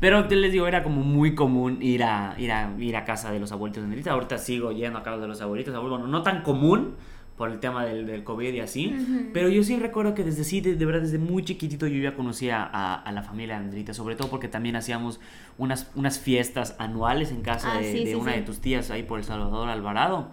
[0.01, 3.31] Pero te les digo, era como muy común ir a, ir a, ir a casa
[3.33, 4.13] de los abuelitos de Andrita.
[4.13, 5.75] Ahorita sigo yendo a casa de los abuelitos.
[5.79, 6.95] Bueno, no tan común
[7.37, 8.95] por el tema del, del COVID y así.
[8.99, 9.31] Ujú.
[9.35, 12.15] Pero yo sí recuerdo que desde sí, de, de verdad, desde muy chiquitito yo ya
[12.15, 13.93] conocía a, a la familia de Andrita.
[13.93, 15.21] Sobre todo porque también hacíamos
[15.59, 18.39] unas, unas fiestas anuales en casa Ah, de, sí, de sí, una sí.
[18.41, 20.29] de tus tías ahí por El Salvador, Alvarado.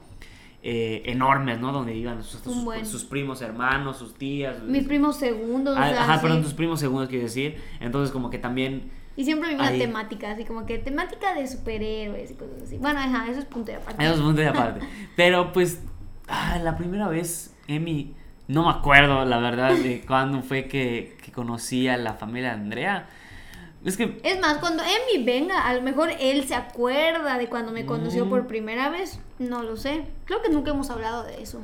[0.69, 1.71] Eh, enormes, ¿no?
[1.71, 2.86] Donde iban sus, Un sus- buen.
[2.86, 4.62] sus primos hermanos, sus tías.
[4.63, 6.21] Mis primos segundos, o Ah, sea, Ajá, sí.
[6.23, 7.56] perdón, tus primos segundos quiero decir.
[7.80, 8.91] Entonces como que también...
[9.15, 9.80] Y siempre hay una Ahí.
[9.80, 12.77] temática, así como que temática de superhéroes y cosas así.
[12.80, 14.03] Bueno, ajá, eso es punto de aparte.
[14.03, 14.82] Eso es punto de aparte.
[15.15, 15.82] Pero pues,
[16.27, 18.13] ah, la primera vez, Emi,
[18.49, 22.56] no me acuerdo la verdad de cuándo fue que, que conocí a la familia de
[22.62, 23.10] Andrea.
[23.88, 24.19] Es que...
[24.23, 28.26] Es más, cuando Emi venga, a lo mejor él se acuerda de cuando me conoció
[28.26, 28.30] Mm.
[28.30, 29.19] por primera vez.
[29.39, 30.04] No lo sé.
[30.26, 31.62] Creo que nunca hemos hablado de eso.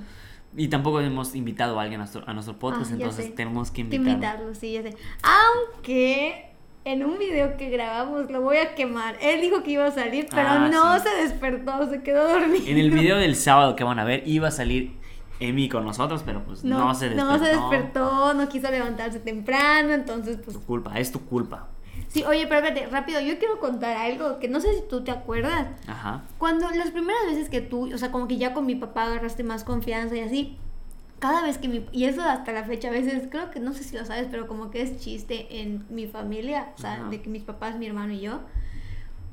[0.56, 3.32] Y tampoco hemos invitado a alguien a nuestro, a nuestro podcast, Ah, ya entonces sé.
[3.32, 4.12] tenemos que invitarlo.
[4.12, 4.96] invitarlo, sí, ya sé.
[5.22, 6.52] Aunque
[6.86, 9.16] en un video que grabamos lo voy a quemar.
[9.22, 11.06] Él dijo que iba a salir, pero Ah, no sí.
[11.08, 12.66] se despertó, se quedó dormido.
[12.68, 14.94] En el video del sábado que van a ver iba a salir
[15.40, 17.32] Emi con nosotros, pero pues no, se despertó.
[17.32, 21.70] No se despertó, no quiso levantarse temprano, entonces pues Tu culpa, es tu culpa.
[22.14, 25.10] Sí, oye, pero espérate, rápido, yo quiero contar algo que no sé si tú te
[25.10, 25.68] acuerdas.
[25.88, 26.22] Ajá.
[26.38, 29.44] Cuando las primeras veces que tú, o sea, como que ya con mi papá agarraste
[29.44, 30.58] más confianza y así,
[31.18, 31.88] cada vez que mi...
[31.92, 34.48] Y eso hasta la fecha, a veces, creo que no sé si lo sabes, pero
[34.48, 37.10] como que es chiste en mi familia, o sea, Ajá.
[37.10, 38.42] de que mis papás, mi hermano y yo.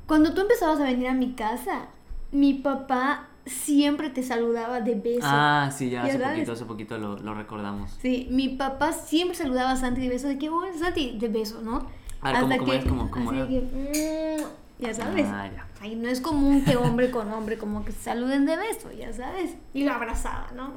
[0.07, 1.85] Cuando tú empezabas a venir a mi casa,
[2.31, 5.19] mi papá siempre te saludaba de beso.
[5.21, 6.29] Ah, sí, ya hace sabes.
[6.29, 7.91] poquito, hace poquito lo, lo recordamos.
[8.01, 11.61] Sí, mi papá siempre saludaba a Santi de beso, de que, bueno, Santi, de beso,
[11.61, 11.85] ¿no?
[12.21, 12.85] A ver, ¿cómo- cómo es?
[12.85, 13.45] ¿Cómo- cómo así era?
[13.47, 15.25] de que, mm, ya sabes.
[15.29, 15.67] Ah, ya.
[15.81, 19.11] Ay, no es común que hombre con hombre como que se saluden de beso, ya
[19.13, 19.55] sabes.
[19.73, 20.73] Y lo abrazaba, ¿no?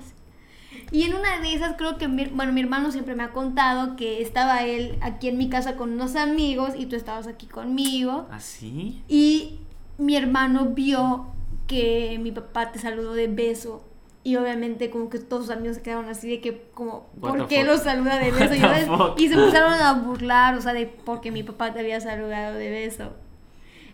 [0.90, 3.94] Y en una de esas creo que, mi, bueno, mi hermano siempre me ha contado
[3.96, 8.26] que estaba él aquí en mi casa con unos amigos y tú estabas aquí conmigo.
[8.33, 9.02] ¿Así?
[9.07, 9.61] Y
[9.98, 11.26] mi hermano vio
[11.68, 13.85] que mi papá te saludó de beso.
[14.26, 17.46] Y obviamente como que todos sus amigos se quedaron así de que como, What ¿por
[17.46, 17.66] qué fuck?
[17.66, 18.54] lo saluda de beso?
[19.18, 22.70] Y, se empezaron a burlar, o sea, de porque mi papá te había saludado de
[22.70, 23.12] beso.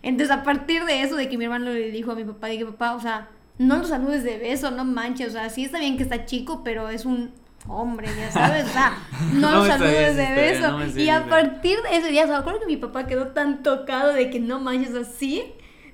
[0.01, 2.65] Entonces a partir de eso, de que mi hermano le dijo a mi papá, dije,
[2.65, 5.97] papá, o sea, no lo saludes de beso, no manches, o sea, sí está bien
[5.97, 7.33] que está chico, pero es un
[7.67, 8.97] hombre, ya sabes, o sea,
[9.33, 10.71] no, No lo saludes de beso.
[10.71, 13.27] no y a partir de ese día, o sea, me acuerdo que mi papá quedó
[13.27, 15.43] tan tocado de que no manches así,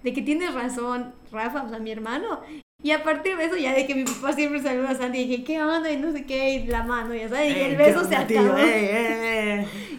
[0.04, 2.42] de que tienes razón, Rafa, o sea, mi hermano.
[2.84, 5.44] Y a partir de eso, ya de que mi papá siempre saluda a Santi, dije,
[5.44, 5.92] ¿qué onda?
[5.92, 8.56] Y no sé qué, y la mano, ya sabes, y el ¿qué beso se acabó.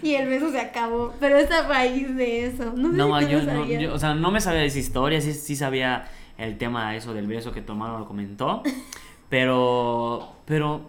[0.00, 1.12] Y el beso se acabó.
[1.18, 2.72] Pero es a raíz de eso.
[2.76, 5.20] No sé No, si yo, no, yo- o sea, no me sabía de esa historia,
[5.20, 8.62] sí, sí sabía el tema eso del beso que tu hermano lo comentó,
[9.28, 10.82] pero, pero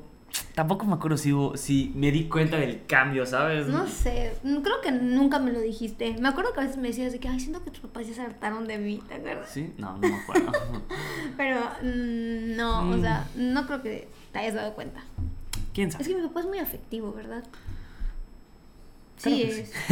[0.55, 3.67] tampoco me acuerdo si, hubo- si me di cuenta del cambio, ¿sabes?
[3.67, 6.15] No sé, creo que nunca me lo dijiste.
[6.19, 8.13] Me acuerdo que a veces me decías de que, ay, siento que tus papás ya
[8.13, 9.49] se hartaron de mí, ¿te acuerdas?
[9.49, 9.73] ¿Sí?
[9.77, 10.51] No, no me acuerdo.
[11.37, 12.91] Pero mm, no, Mm.
[12.93, 15.01] o sea, no creo que te hayas dado cuenta.
[15.73, 16.03] ¿Quién sabe?
[16.03, 17.43] Es que mi papá es muy afectivo, ¿verdad?
[19.21, 19.73] Claro Sí, es.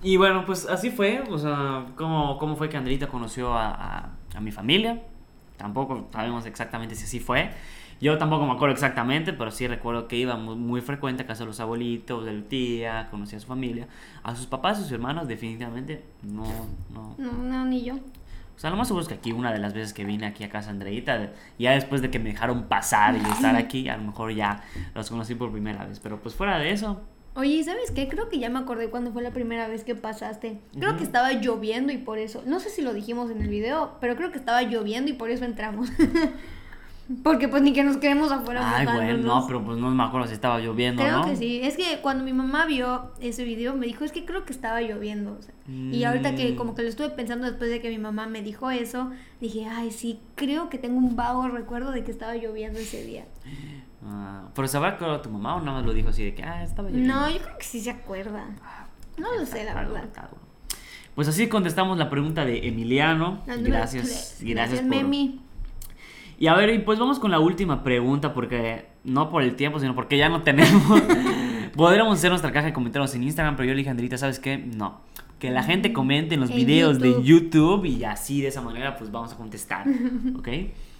[0.00, 4.12] Y bueno, pues así fue, o sea, cómo, cómo fue que Andrita conoció a, a-
[4.32, 5.02] a mi familia.
[5.56, 7.50] tampoco sabemos exactamente si así fue.
[8.00, 11.42] Yo tampoco me acuerdo exactamente, pero sí recuerdo que iba muy, muy frecuente a casa
[11.42, 13.88] de los abuelitos, de la tía, conocía a su familia.
[14.22, 16.44] A sus papás, a sus hermanos, definitivamente no,
[16.92, 17.14] no.
[17.18, 17.94] No, no, ni yo.
[17.94, 20.42] O sea, lo más seguro es que aquí, una de las veces que vine aquí
[20.44, 24.04] a casa Andreita, ya después de que me dejaron pasar y estar aquí, a lo
[24.04, 24.62] mejor ya
[24.94, 26.00] los conocí por primera vez.
[26.00, 27.00] Pero pues fuera de eso,
[27.34, 28.08] Oye, ¿y ¿sabes qué?
[28.08, 30.58] Creo que ya me acordé cuando fue la primera vez que pasaste.
[30.72, 30.98] Creo Ujú.
[30.98, 32.42] que estaba lloviendo y por eso.
[32.46, 35.30] No sé si lo dijimos en el video, pero creo que estaba lloviendo y por
[35.30, 35.88] eso entramos.
[37.22, 38.76] Porque pues ni que nos quedemos afuera.
[38.76, 41.24] Ay, bueno, no, pero pues no me acuerdo si estaba lloviendo, Creo ¿no?
[41.24, 41.60] que sí.
[41.62, 44.82] Es que cuando mi mamá vio ese video me dijo, es que creo que estaba
[44.82, 45.36] lloviendo.
[45.38, 45.54] o sea.
[45.68, 48.70] Y ahorita que como que lo estuve pensando después de que mi mamá me dijo
[48.70, 53.02] eso, dije, ay, sí, creo que tengo un vago recuerdo de que estaba lloviendo ese
[53.04, 53.24] día.
[54.04, 56.62] Ah, pero ¿sabrá acordado tu mamá o nada más lo dijo así de que, ah,
[56.62, 57.14] estaba lloviendo?
[57.14, 58.44] No, yo creo que sí se acuerda.
[59.16, 60.08] No lo sé, la verdad.
[61.14, 63.42] Pues así contestamos la pregunta de Emiliano.
[63.46, 64.88] Gracias, gracias por...
[64.88, 65.40] Memi.
[66.38, 69.80] Y a ver, y pues vamos con la última pregunta, porque no por el tiempo,
[69.80, 71.02] sino porque ya no tenemos.
[71.76, 74.38] Podríamos hacer nuestra caja de comentarios en Instagram, pero yo le dije a Andrita, ¿sabes
[74.38, 74.56] qué?
[74.56, 75.00] No.
[75.40, 77.24] Que la gente comente en los En videos de YouTube.
[77.24, 79.86] YouTube y así de esa manera pues vamos a contestar,
[80.38, 80.48] ¿ok?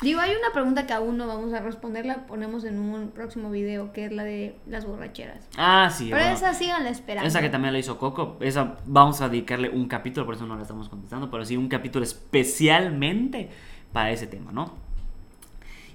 [0.00, 3.50] Digo, hay una pregunta que aún no vamos a responder, la ponemos en un próximo
[3.50, 5.48] video, que es la de las borracheras.
[5.56, 6.06] Ah, sí.
[6.10, 6.36] Pero bueno.
[6.36, 7.26] esa síganla esperando.
[7.26, 10.54] Esa que también la hizo Coco, esa vamos a dedicarle un capítulo, por eso no
[10.54, 13.50] la estamos contestando, pero sí un capítulo especialmente
[13.92, 14.87] para ese tema, ¿no?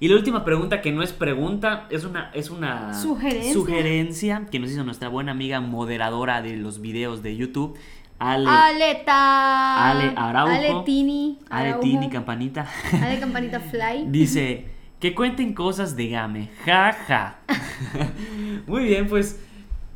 [0.04, 3.54] Y la última pregunta, que no es pregunta, es una, es una Sugerencia.
[3.54, 7.78] sugerencia que nos hizo nuestra buena amiga moderadora de los videos de YouTube,
[8.20, 9.92] Ale, Aleta.
[9.92, 10.54] Ale Araujo.
[10.54, 11.40] Ale Tini.
[11.50, 11.84] Ale Araujo.
[11.84, 12.68] Tini Campanita.
[13.02, 14.08] Ale Campanita Fly.
[14.08, 14.66] Dice,
[15.00, 16.50] que cuenten cosas de Game.
[16.66, 17.40] Ja, ja.
[18.68, 19.40] Muy bien, pues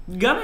[0.07, 0.39] Game,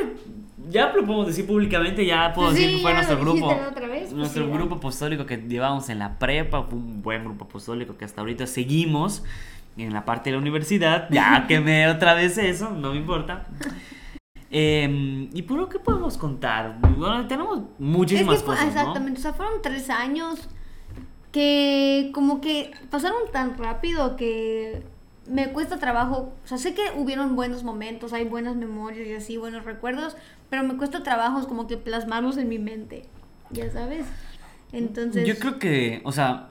[0.69, 3.47] ya lo podemos decir públicamente, ya puedo decir que fue nuestro grupo.
[3.47, 7.23] otra vez, pues nuestro sí, grupo apostólico que llevamos en la prepa, fue un buen
[7.23, 9.23] grupo apostólico que hasta ahorita seguimos
[9.78, 11.08] en la parte de la universidad.
[11.10, 13.47] Ya quemé otra vez eso, no me importa.
[14.52, 16.78] Em, ¿Y por qué podemos contar?
[16.80, 18.80] Bueno, tenemos muchísimas es que fue- cosas, ¿no?
[18.82, 20.47] exactamente, o sea, fueron tres años
[21.32, 24.84] que como que pasaron tan rápido que
[25.27, 29.38] me cuesta trabajo, o sea, sé que hubieron buenos momentos, hay buenas memorias y así,
[29.38, 30.15] buenos recuerdos,
[30.49, 33.05] pero me cuesta trabajo como que plasmarlos en mi mente,
[33.51, 34.05] ya sabes.
[34.71, 36.49] Entonces, Yo creo que, o sea,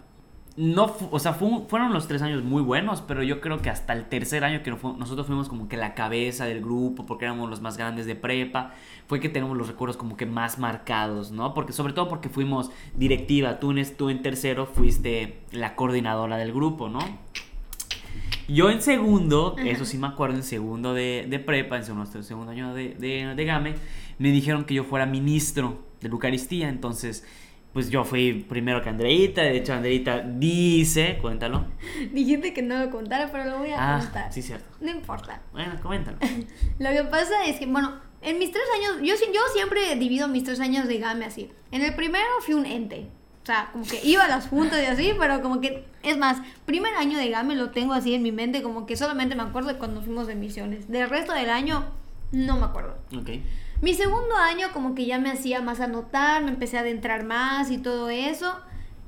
[0.56, 3.92] no, o sea, fu- fueron los tres años muy buenos, pero yo creo que hasta
[3.94, 7.60] el tercer año que nosotros fuimos como que la cabeza del grupo, porque éramos los
[7.62, 8.72] más grandes de prepa,
[9.08, 11.52] fue que tenemos los recuerdos como que más marcados, ¿no?
[11.54, 16.52] Porque sobre todo porque fuimos directiva, tú en, tú en tercero fuiste la coordinadora del
[16.52, 17.00] grupo, ¿no?
[18.48, 19.68] Yo en segundo, Ajá.
[19.68, 23.34] eso sí me acuerdo, en segundo de, de prepa, en segundo, segundo año de, de,
[23.34, 23.74] de GAME,
[24.18, 27.24] me dijeron que yo fuera ministro de la Eucaristía, entonces
[27.72, 31.64] pues yo fui primero que Andreita, de hecho Andreita dice, cuéntalo.
[32.12, 34.30] dijiste que no lo contara, pero lo voy a Ah, contar.
[34.32, 34.66] sí, cierto.
[34.82, 35.40] No importa.
[35.52, 36.18] Bueno, coméntalo.
[36.78, 40.44] Lo que pasa es que, bueno, en mis tres años, yo, yo siempre divido mis
[40.44, 41.48] tres años de GAME así.
[41.70, 43.06] En el primero fui un ente.
[43.42, 46.38] O sea, como que iba a las juntas y así, pero como que, es más,
[46.64, 49.70] primer año de GAME lo tengo así en mi mente, como que solamente me acuerdo
[49.70, 50.88] de cuando fuimos de misiones.
[50.88, 51.84] Del resto del año,
[52.30, 52.96] no me acuerdo.
[53.16, 53.30] Ok.
[53.80, 57.72] Mi segundo año como que ya me hacía más anotar, me empecé a adentrar más
[57.72, 58.54] y todo eso.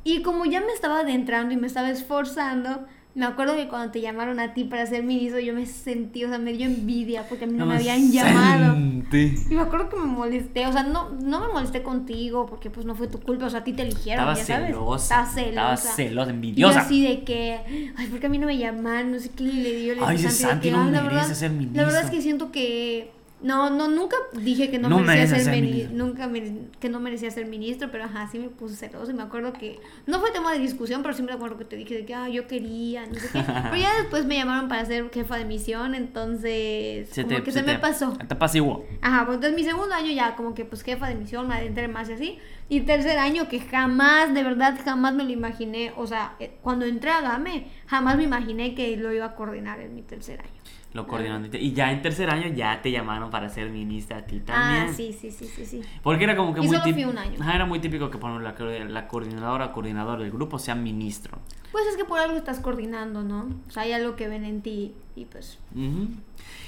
[0.03, 4.01] Y como ya me estaba adentrando y me estaba esforzando, me acuerdo que cuando te
[4.01, 7.45] llamaron a ti para ser ministro yo me sentí, o sea, me dio envidia porque
[7.45, 8.77] a mí no me habían llamado.
[8.77, 9.35] Inocente.
[9.51, 12.85] Y me acuerdo que me molesté, o sea, no, no me molesté contigo porque pues
[12.87, 14.67] no fue tu culpa, o sea, a ti te eligieron, Estaba ya sabes.
[14.71, 15.05] celosa.
[15.05, 15.49] Estaba celosa.
[15.75, 16.81] Estaba celosa, Y envidiosa.
[16.81, 19.13] así de que, ay, ¿por qué a mí no me llaman?
[19.13, 19.95] No sé qué le dio.
[19.95, 21.85] le Ay, Santi Santi no "Ay, la merece verdad- ser La ministro".
[21.87, 25.55] verdad es que siento que no, no, nunca dije que no, No merecía ser, ser
[25.55, 25.97] mini- ministro.
[25.97, 29.23] nunca mere- que no merecía ser ministro, pero ajá, sí me puse celoso y me
[29.23, 32.05] acuerdo que no fue tema de discusión, pero sí me acuerdo que te dije de
[32.07, 33.43] que ah, yo quería, no sé qué.
[33.71, 37.75] Pero ya después me llamaron para ser jefa de misión, entonces como que se, me
[37.75, 38.13] te- pasó.
[38.13, 38.87] Te apaciguó.
[39.03, 41.89] Ajá, pues entonces mi segundo año ya como que pues jefa de misión, me adentré
[41.89, 42.39] más y así.
[42.69, 45.93] Y tercer año que jamás, de verdad, jamás me lo imaginé.
[45.97, 49.81] O sea, eh, cuando entré a GAME, jamás me imaginé que lo iba a coordinar
[49.81, 50.51] en mi tercer año.
[50.95, 51.49] Lo coordinando.
[51.59, 54.87] Y ya en tercer año ya te llamaron para ser ministra a ti también.
[54.89, 55.83] Ah, sí, sí, sí, sí, sí.
[56.05, 57.11] Porque era como que Y muy solo fui típico.
[57.11, 57.53] un año.
[57.53, 58.55] era muy típico que por la,
[58.89, 61.39] la coordinadora o coordinador del grupo sea ministro.
[61.73, 63.49] Pues es que por algo estás coordinando, ¿no?
[63.67, 65.59] O sea, hay algo que ven en ti y pues...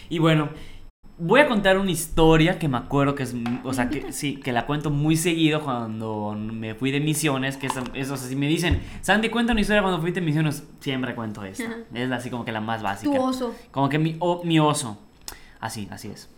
[0.08, 0.50] Y bueno,
[1.18, 4.52] voy a contar una historia que me acuerdo que es, o sea, que sí, que
[4.52, 8.36] la cuento muy seguido cuando me fui de misiones, que es, es, o sea, si
[8.36, 11.64] me dicen, Sandy, cuenta una historia cuando fuiste de misiones, siempre cuento esta.
[11.64, 11.76] Ajá.
[11.94, 13.12] Es así como que la más básica.
[13.14, 13.54] Tu oso.
[13.70, 14.98] Como que mi, o- mi oso.
[15.58, 16.28] Así, así es.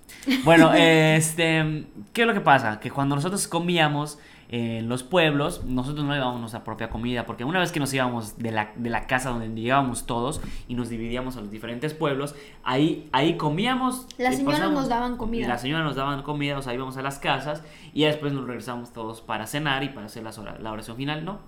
[0.44, 2.78] Bueno, este, ¿qué es lo que pasa?
[2.80, 4.18] Que cuando nosotros comíamos
[4.50, 8.38] en los pueblos, nosotros no llevábamos nuestra propia comida, porque una vez que nos íbamos
[8.38, 12.34] de la, de la casa donde llegábamos todos y nos dividíamos a los diferentes pueblos,
[12.64, 14.06] ahí, ahí comíamos.
[14.16, 15.46] Las y señoras pasábamos- nos daban comida.
[15.48, 18.92] Las señoras nos daban comida, o sea, íbamos a las casas y después nos regresamos
[18.94, 21.40] todos para cenar y para hacer las la oración final, ¿no?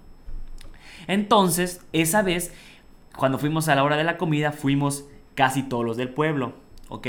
[1.07, 2.55] Entonces, esa vez,
[3.17, 6.53] cuando fuimos a la hora de la comida, fuimos casi todos los del pueblo,
[6.89, 7.07] ¿ok?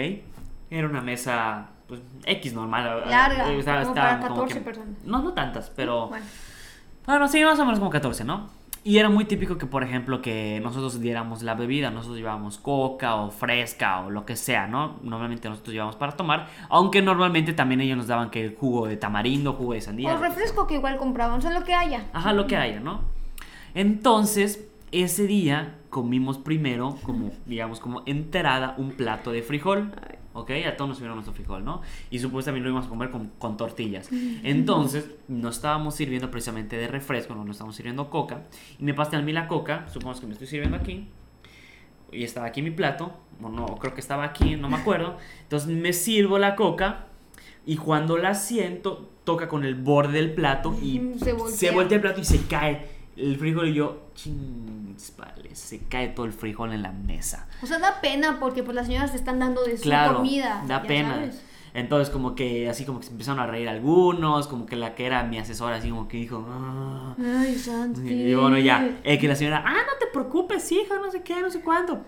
[0.70, 3.04] Era una mesa, pues, X normal.
[3.10, 4.96] Larga, eh, estaba- como para como 14 que- personas.
[5.06, 6.08] No, no tantas, pero...
[6.08, 6.26] Bueno,
[7.06, 8.48] Bueno, sí, más o menos como 14, ¿no?
[8.84, 13.16] Y era muy típico que, por ejemplo, que nosotros diéramos la bebida, nosotros llevábamos coca
[13.16, 14.96] o fresca o lo que sea, ¿no?
[15.04, 18.98] Normalmente nosotros llevábamos para tomar, aunque normalmente también ellos nos daban que el jugo de
[18.98, 20.14] tamarindo, jugo de sandía.
[20.14, 22.06] o refresco que igual compraban, o sea, lo que haya.
[22.14, 23.02] Ajá, lo que haya, ¿no?
[23.76, 29.92] Entonces, ese día comimos primero, como, digamos, como enterada, un plato de frijol.
[30.34, 30.52] ¿Ok?
[30.66, 31.82] A todos nos sirvieron nuestro frijol, ¿no?
[32.10, 34.10] Y supuestamente lo íbamos a comer con, con tortillas.
[34.44, 38.44] Entonces, nos estábamos sirviendo precisamente de refresco, no nos estábamos sirviendo coca.
[38.80, 41.08] Y me pasé a mí la coca, supongamos que me estoy sirviendo aquí.
[42.12, 43.14] Y estaba aquí mi plato.
[43.42, 45.18] O no, creo que estaba aquí, no me acuerdo.
[45.44, 47.08] Entonces me sirvo la coca.
[47.66, 51.58] Y cuando la siento, toca con el borde del plato y se voltea.
[51.58, 56.10] se voltea el plato y se cae el frijol y yo, chins, vale, se cae
[56.10, 57.48] todo el frijol en la mesa.
[57.62, 60.64] O sea, da pena porque pues las señoras te están dando de su Claro, comida.
[60.68, 61.16] da pena.
[61.16, 61.44] sabes.
[61.74, 65.06] Entonces como que así como que se empezaron a reír algunos, como que la que
[65.06, 67.16] era mi asesora así como que dijo, "Ah".
[67.18, 68.02] Ay, Santi.
[68.12, 71.40] y bueno, ya, eh, que la señora, ah, no te preocupes, hija, no sé qué,
[71.40, 72.02] no sé cuánto.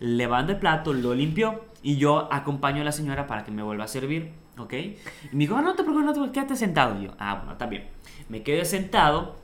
[0.00, 3.84] Levanta el plato, lo limpió y yo acompaño a la señora para que me vuelva
[3.84, 4.72] a servir, ¿ok?
[4.72, 4.96] Y
[5.32, 7.00] me dijo, ah, no te preocupes, no te preocupes, quédate sentado.
[7.00, 7.84] Y yo, ah, bueno, está bien.
[8.28, 9.36] Me quedé sentado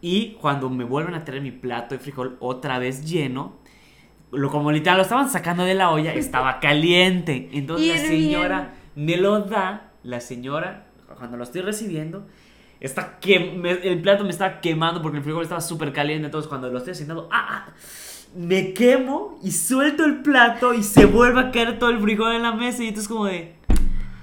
[0.00, 3.56] y cuando me vuelven a traer mi plato de frijol otra vez lleno,
[4.30, 7.48] lo, como literal lo estaban sacando de la olla, estaba caliente.
[7.52, 12.26] Entonces la señora me lo da, la señora, cuando lo estoy recibiendo,
[12.80, 16.26] está que me- el plato me estaba quemando porque el frijol estaba súper caliente.
[16.26, 17.66] Entonces cuando lo estoy haciendo, ¡ah!
[17.68, 17.72] ah,
[18.36, 22.42] me quemo y suelto el plato y se vuelve a caer todo el frijol en
[22.42, 23.54] la mesa y entonces como de...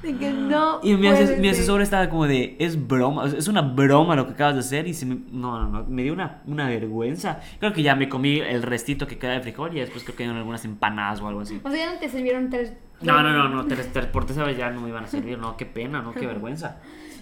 [0.06, 0.80] De que no.
[0.84, 4.54] Y mi, ases- asesor estaba como de, es broma, es una broma lo que acabas
[4.54, 7.40] de hacer y se me, no, no, no, me dio una, una vergüenza.
[7.60, 10.24] Creo que ya me comí el restito que queda de frijol y después creo que
[10.24, 11.60] dieron algunas empanadas o algo así.
[11.64, 12.74] O sea, ya no te sirvieron tres.
[13.02, 15.58] No, no, no, no, tres, tres, por vez ya no me iban a servir, no,
[15.58, 16.78] qué pena, no, qué vergüenza.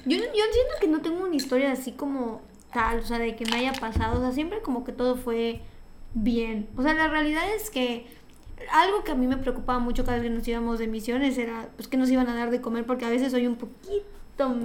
[0.06, 2.42] Yo, yo siento que no tengo una historia así como
[2.74, 4.20] tal, o sea, de que me haya pasado.
[4.20, 5.62] O sea, siempre como que todo fue
[6.14, 6.68] bien.
[6.76, 8.06] O sea, la realidad es que
[8.72, 11.70] algo que a mí me preocupaba mucho cada vez que nos íbamos de misiones era
[11.76, 14.04] pues que nos iban a dar de comer porque a veces soy un poquito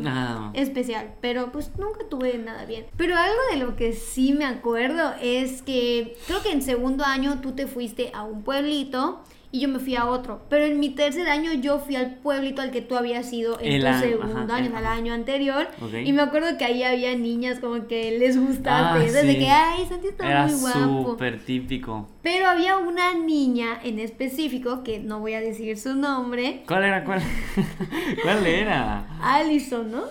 [0.06, 0.50] Ah.
[0.54, 2.86] especial, pero pues nunca tuve nada bien.
[2.96, 7.40] Pero algo de lo que sí me acuerdo es que creo que en segundo año
[7.42, 10.90] tú te fuiste a un pueblito y yo me fui a otro, pero en mi
[10.90, 14.42] tercer año yo fui al pueblito al que tú habías ido en El tu segundo
[14.42, 15.94] ajá, año, el- al año anterior, Ok.
[16.04, 19.38] y me acuerdo que ahí había niñas como que les gustaba, Ah, desde sí.
[19.38, 21.10] que, ay, Santi está Era muy guapo.
[21.12, 22.08] súper típico.
[22.22, 27.04] Pero había una niña en específico, que no voy a decir su nombre, ¿Cuál era?
[27.04, 27.22] ¿Cuál,
[28.22, 29.06] ¿Cuál era?
[29.22, 30.02] Allison, ¿no?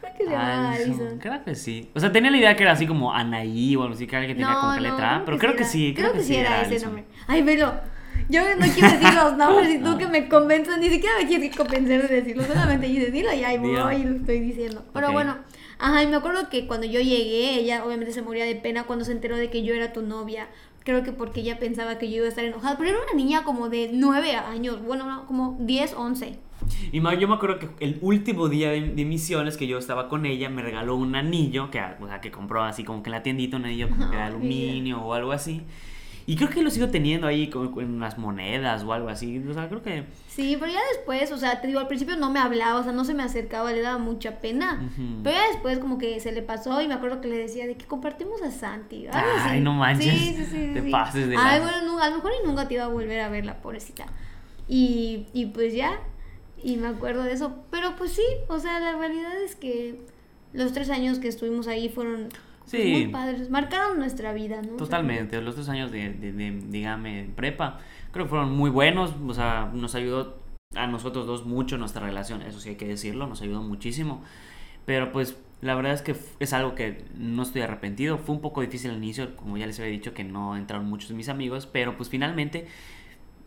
[0.00, 0.90] Creo que se llama Allison.
[1.00, 1.18] Allison.
[1.18, 1.88] Creo que sí.
[1.94, 4.36] O sea, tenía la idea que era así como Anaí o algo así, que alguien
[4.36, 5.68] tenía como que letra, A, pero creo que era.
[5.70, 6.88] sí, creo, que sí era, ese Allison.
[6.88, 7.04] nombre.
[7.26, 7.72] Ay, velo.
[8.28, 11.56] Yo no quiero decir los nombres y tú que me convenzas, ni siquiera me quieres
[11.56, 14.84] convencer de decirlo, solamente dices dilo y ahí voy y lo estoy diciendo.
[14.92, 15.36] Pero bueno,
[15.78, 19.04] ajá, y me acuerdo que cuando yo llegué, ella obviamente se moría de pena cuando
[19.04, 20.48] se enteró de que yo era tu novia.
[20.84, 23.44] Creo que porque ella pensaba que yo iba a estar enojada, pero era una niña
[23.44, 26.38] como de 9 años, bueno, no, como 10, 11.
[26.90, 30.26] Y yo me acuerdo que el último día de, de misiones que yo estaba con
[30.26, 33.22] ella, me regaló un anillo, que, o sea, que compró así como que en la
[33.22, 35.62] tiendita, un anillo como que de aluminio o algo así.
[36.26, 39.38] Y creo que lo sigo teniendo ahí con, con unas monedas o algo así.
[39.48, 40.04] O sea, creo que...
[40.28, 42.92] Sí, pero ya después, o sea, te digo, al principio no me hablaba, o sea,
[42.92, 44.88] no se me acercaba, le daba mucha pena.
[45.22, 47.76] Pero ya después como que se le pasó y me acuerdo que le decía de
[47.76, 49.06] que compartimos a Santi.
[49.12, 49.60] Ay, así.
[49.60, 50.70] no manches, Sí, sí, sí.
[50.74, 50.90] te sí.
[50.90, 53.28] pases de Ay, bueno, no, a lo mejor y nunca te iba a volver a
[53.28, 54.06] ver la pobrecita.
[54.68, 55.98] Y, y pues ya,
[56.62, 57.56] y me acuerdo de eso.
[57.70, 60.00] Pero pues sí, o sea, la realidad es que
[60.52, 62.28] los tres años que estuvimos ahí fueron
[62.62, 62.90] pues, Sí.
[62.92, 64.76] muy padres, marcaron nuestra vida, ¿no?
[64.76, 67.78] Totalmente, los dos años de, de, de, dígame, prepa,
[68.12, 70.38] creo que fueron muy buenos, o sea, nos ayudó
[70.74, 74.22] a nosotros dos mucho nuestra relación, eso sí hay que decirlo, nos ayudó muchísimo,
[74.86, 78.62] pero pues la verdad es que es algo que no estoy arrepentido, fue un poco
[78.62, 81.66] difícil al inicio, como ya les había dicho que no entraron muchos de mis amigos,
[81.66, 82.66] pero pues finalmente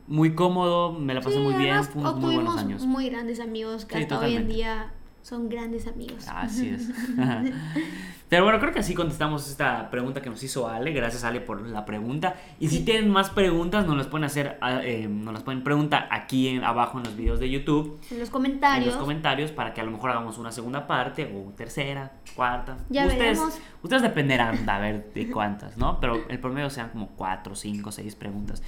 [0.08, 2.86] muy cómodo, me la pasé Sí, muy bien, además, fue muy buenos años.
[2.86, 4.54] muy grandes amigos que Sí, hasta hoy en totalmente.
[4.54, 4.92] día
[5.26, 6.28] son grandes amigos.
[6.28, 6.88] Así es.
[8.30, 10.92] Pero bueno, creo que así contestamos esta pregunta que nos hizo Ale.
[10.92, 12.36] Gracias Ale por la pregunta.
[12.60, 16.08] Y si tienen más preguntas, nos las pueden hacer, ah, eh, nos las pueden preguntar
[16.12, 18.00] aquí en, abajo en los videos de YouTube.
[18.12, 18.86] En los En comentarios.
[18.86, 22.78] los comentarios para que a lo mejor hagamos una segunda parte o tercera, cuarta.
[22.90, 23.60] Ya ustedes, veremos.
[23.82, 26.00] ustedes dependerán a ver de cuántas, ¿no?
[26.00, 28.62] Pero el promedio sean como cuatro, cinco, seis preguntas.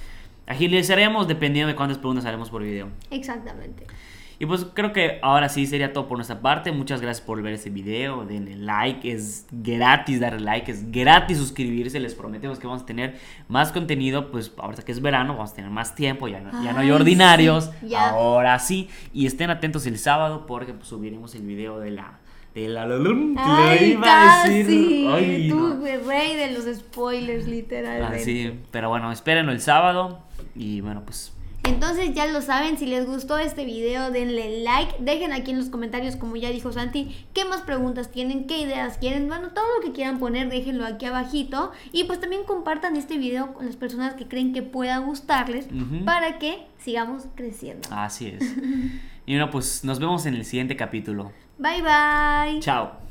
[0.48, 2.88] Agilizaremos dependiendo de cuántas preguntas haremos por video.
[3.12, 3.86] Exactamente.
[4.40, 6.70] Y pues creo que ahora sí sería todo por nuestra parte.
[6.70, 8.24] Muchas gracias por ver este video.
[8.24, 9.10] Denle like.
[9.10, 10.70] Es gratis darle like.
[10.70, 11.98] Es gratis suscribirse.
[11.98, 13.16] Les prometemos que vamos a tener
[13.48, 14.30] más contenido.
[14.30, 16.28] Pues ahorita que es verano vamos a tener más tiempo.
[16.28, 17.70] Ya no, ya no hay Ay, ordinarios.
[17.80, 17.94] sí.
[17.96, 18.88] Ahora sí.
[19.12, 22.18] Y estén atentos el sábado porque pues, subiremos el video de la...
[22.54, 22.84] De la...
[23.36, 25.08] Ay, iba a decir.
[25.10, 26.08] Ay, Tú, no.
[26.08, 28.16] rey de los spoilers, literalmente.
[28.22, 30.20] Así, pero bueno, espérenlo el sábado.
[30.54, 31.32] Y bueno, pues
[31.68, 35.68] Entonces ya lo saben, si les gustó este video denle like, dejen aquí en los
[35.68, 39.84] comentarios como ya dijo Santi, qué más preguntas tienen, qué ideas quieren, bueno, todo lo
[39.84, 44.14] que quieran poner déjenlo aquí abajito y pues también compartan este video con las personas
[44.14, 45.66] que creen que pueda gustarles
[46.04, 47.88] para que sigamos creciendo.
[47.90, 48.54] así es.
[49.28, 51.32] Y bueno, pues nos vemos en el siguiente capítulo.
[51.58, 52.60] Bye bye.
[52.60, 53.07] Chao.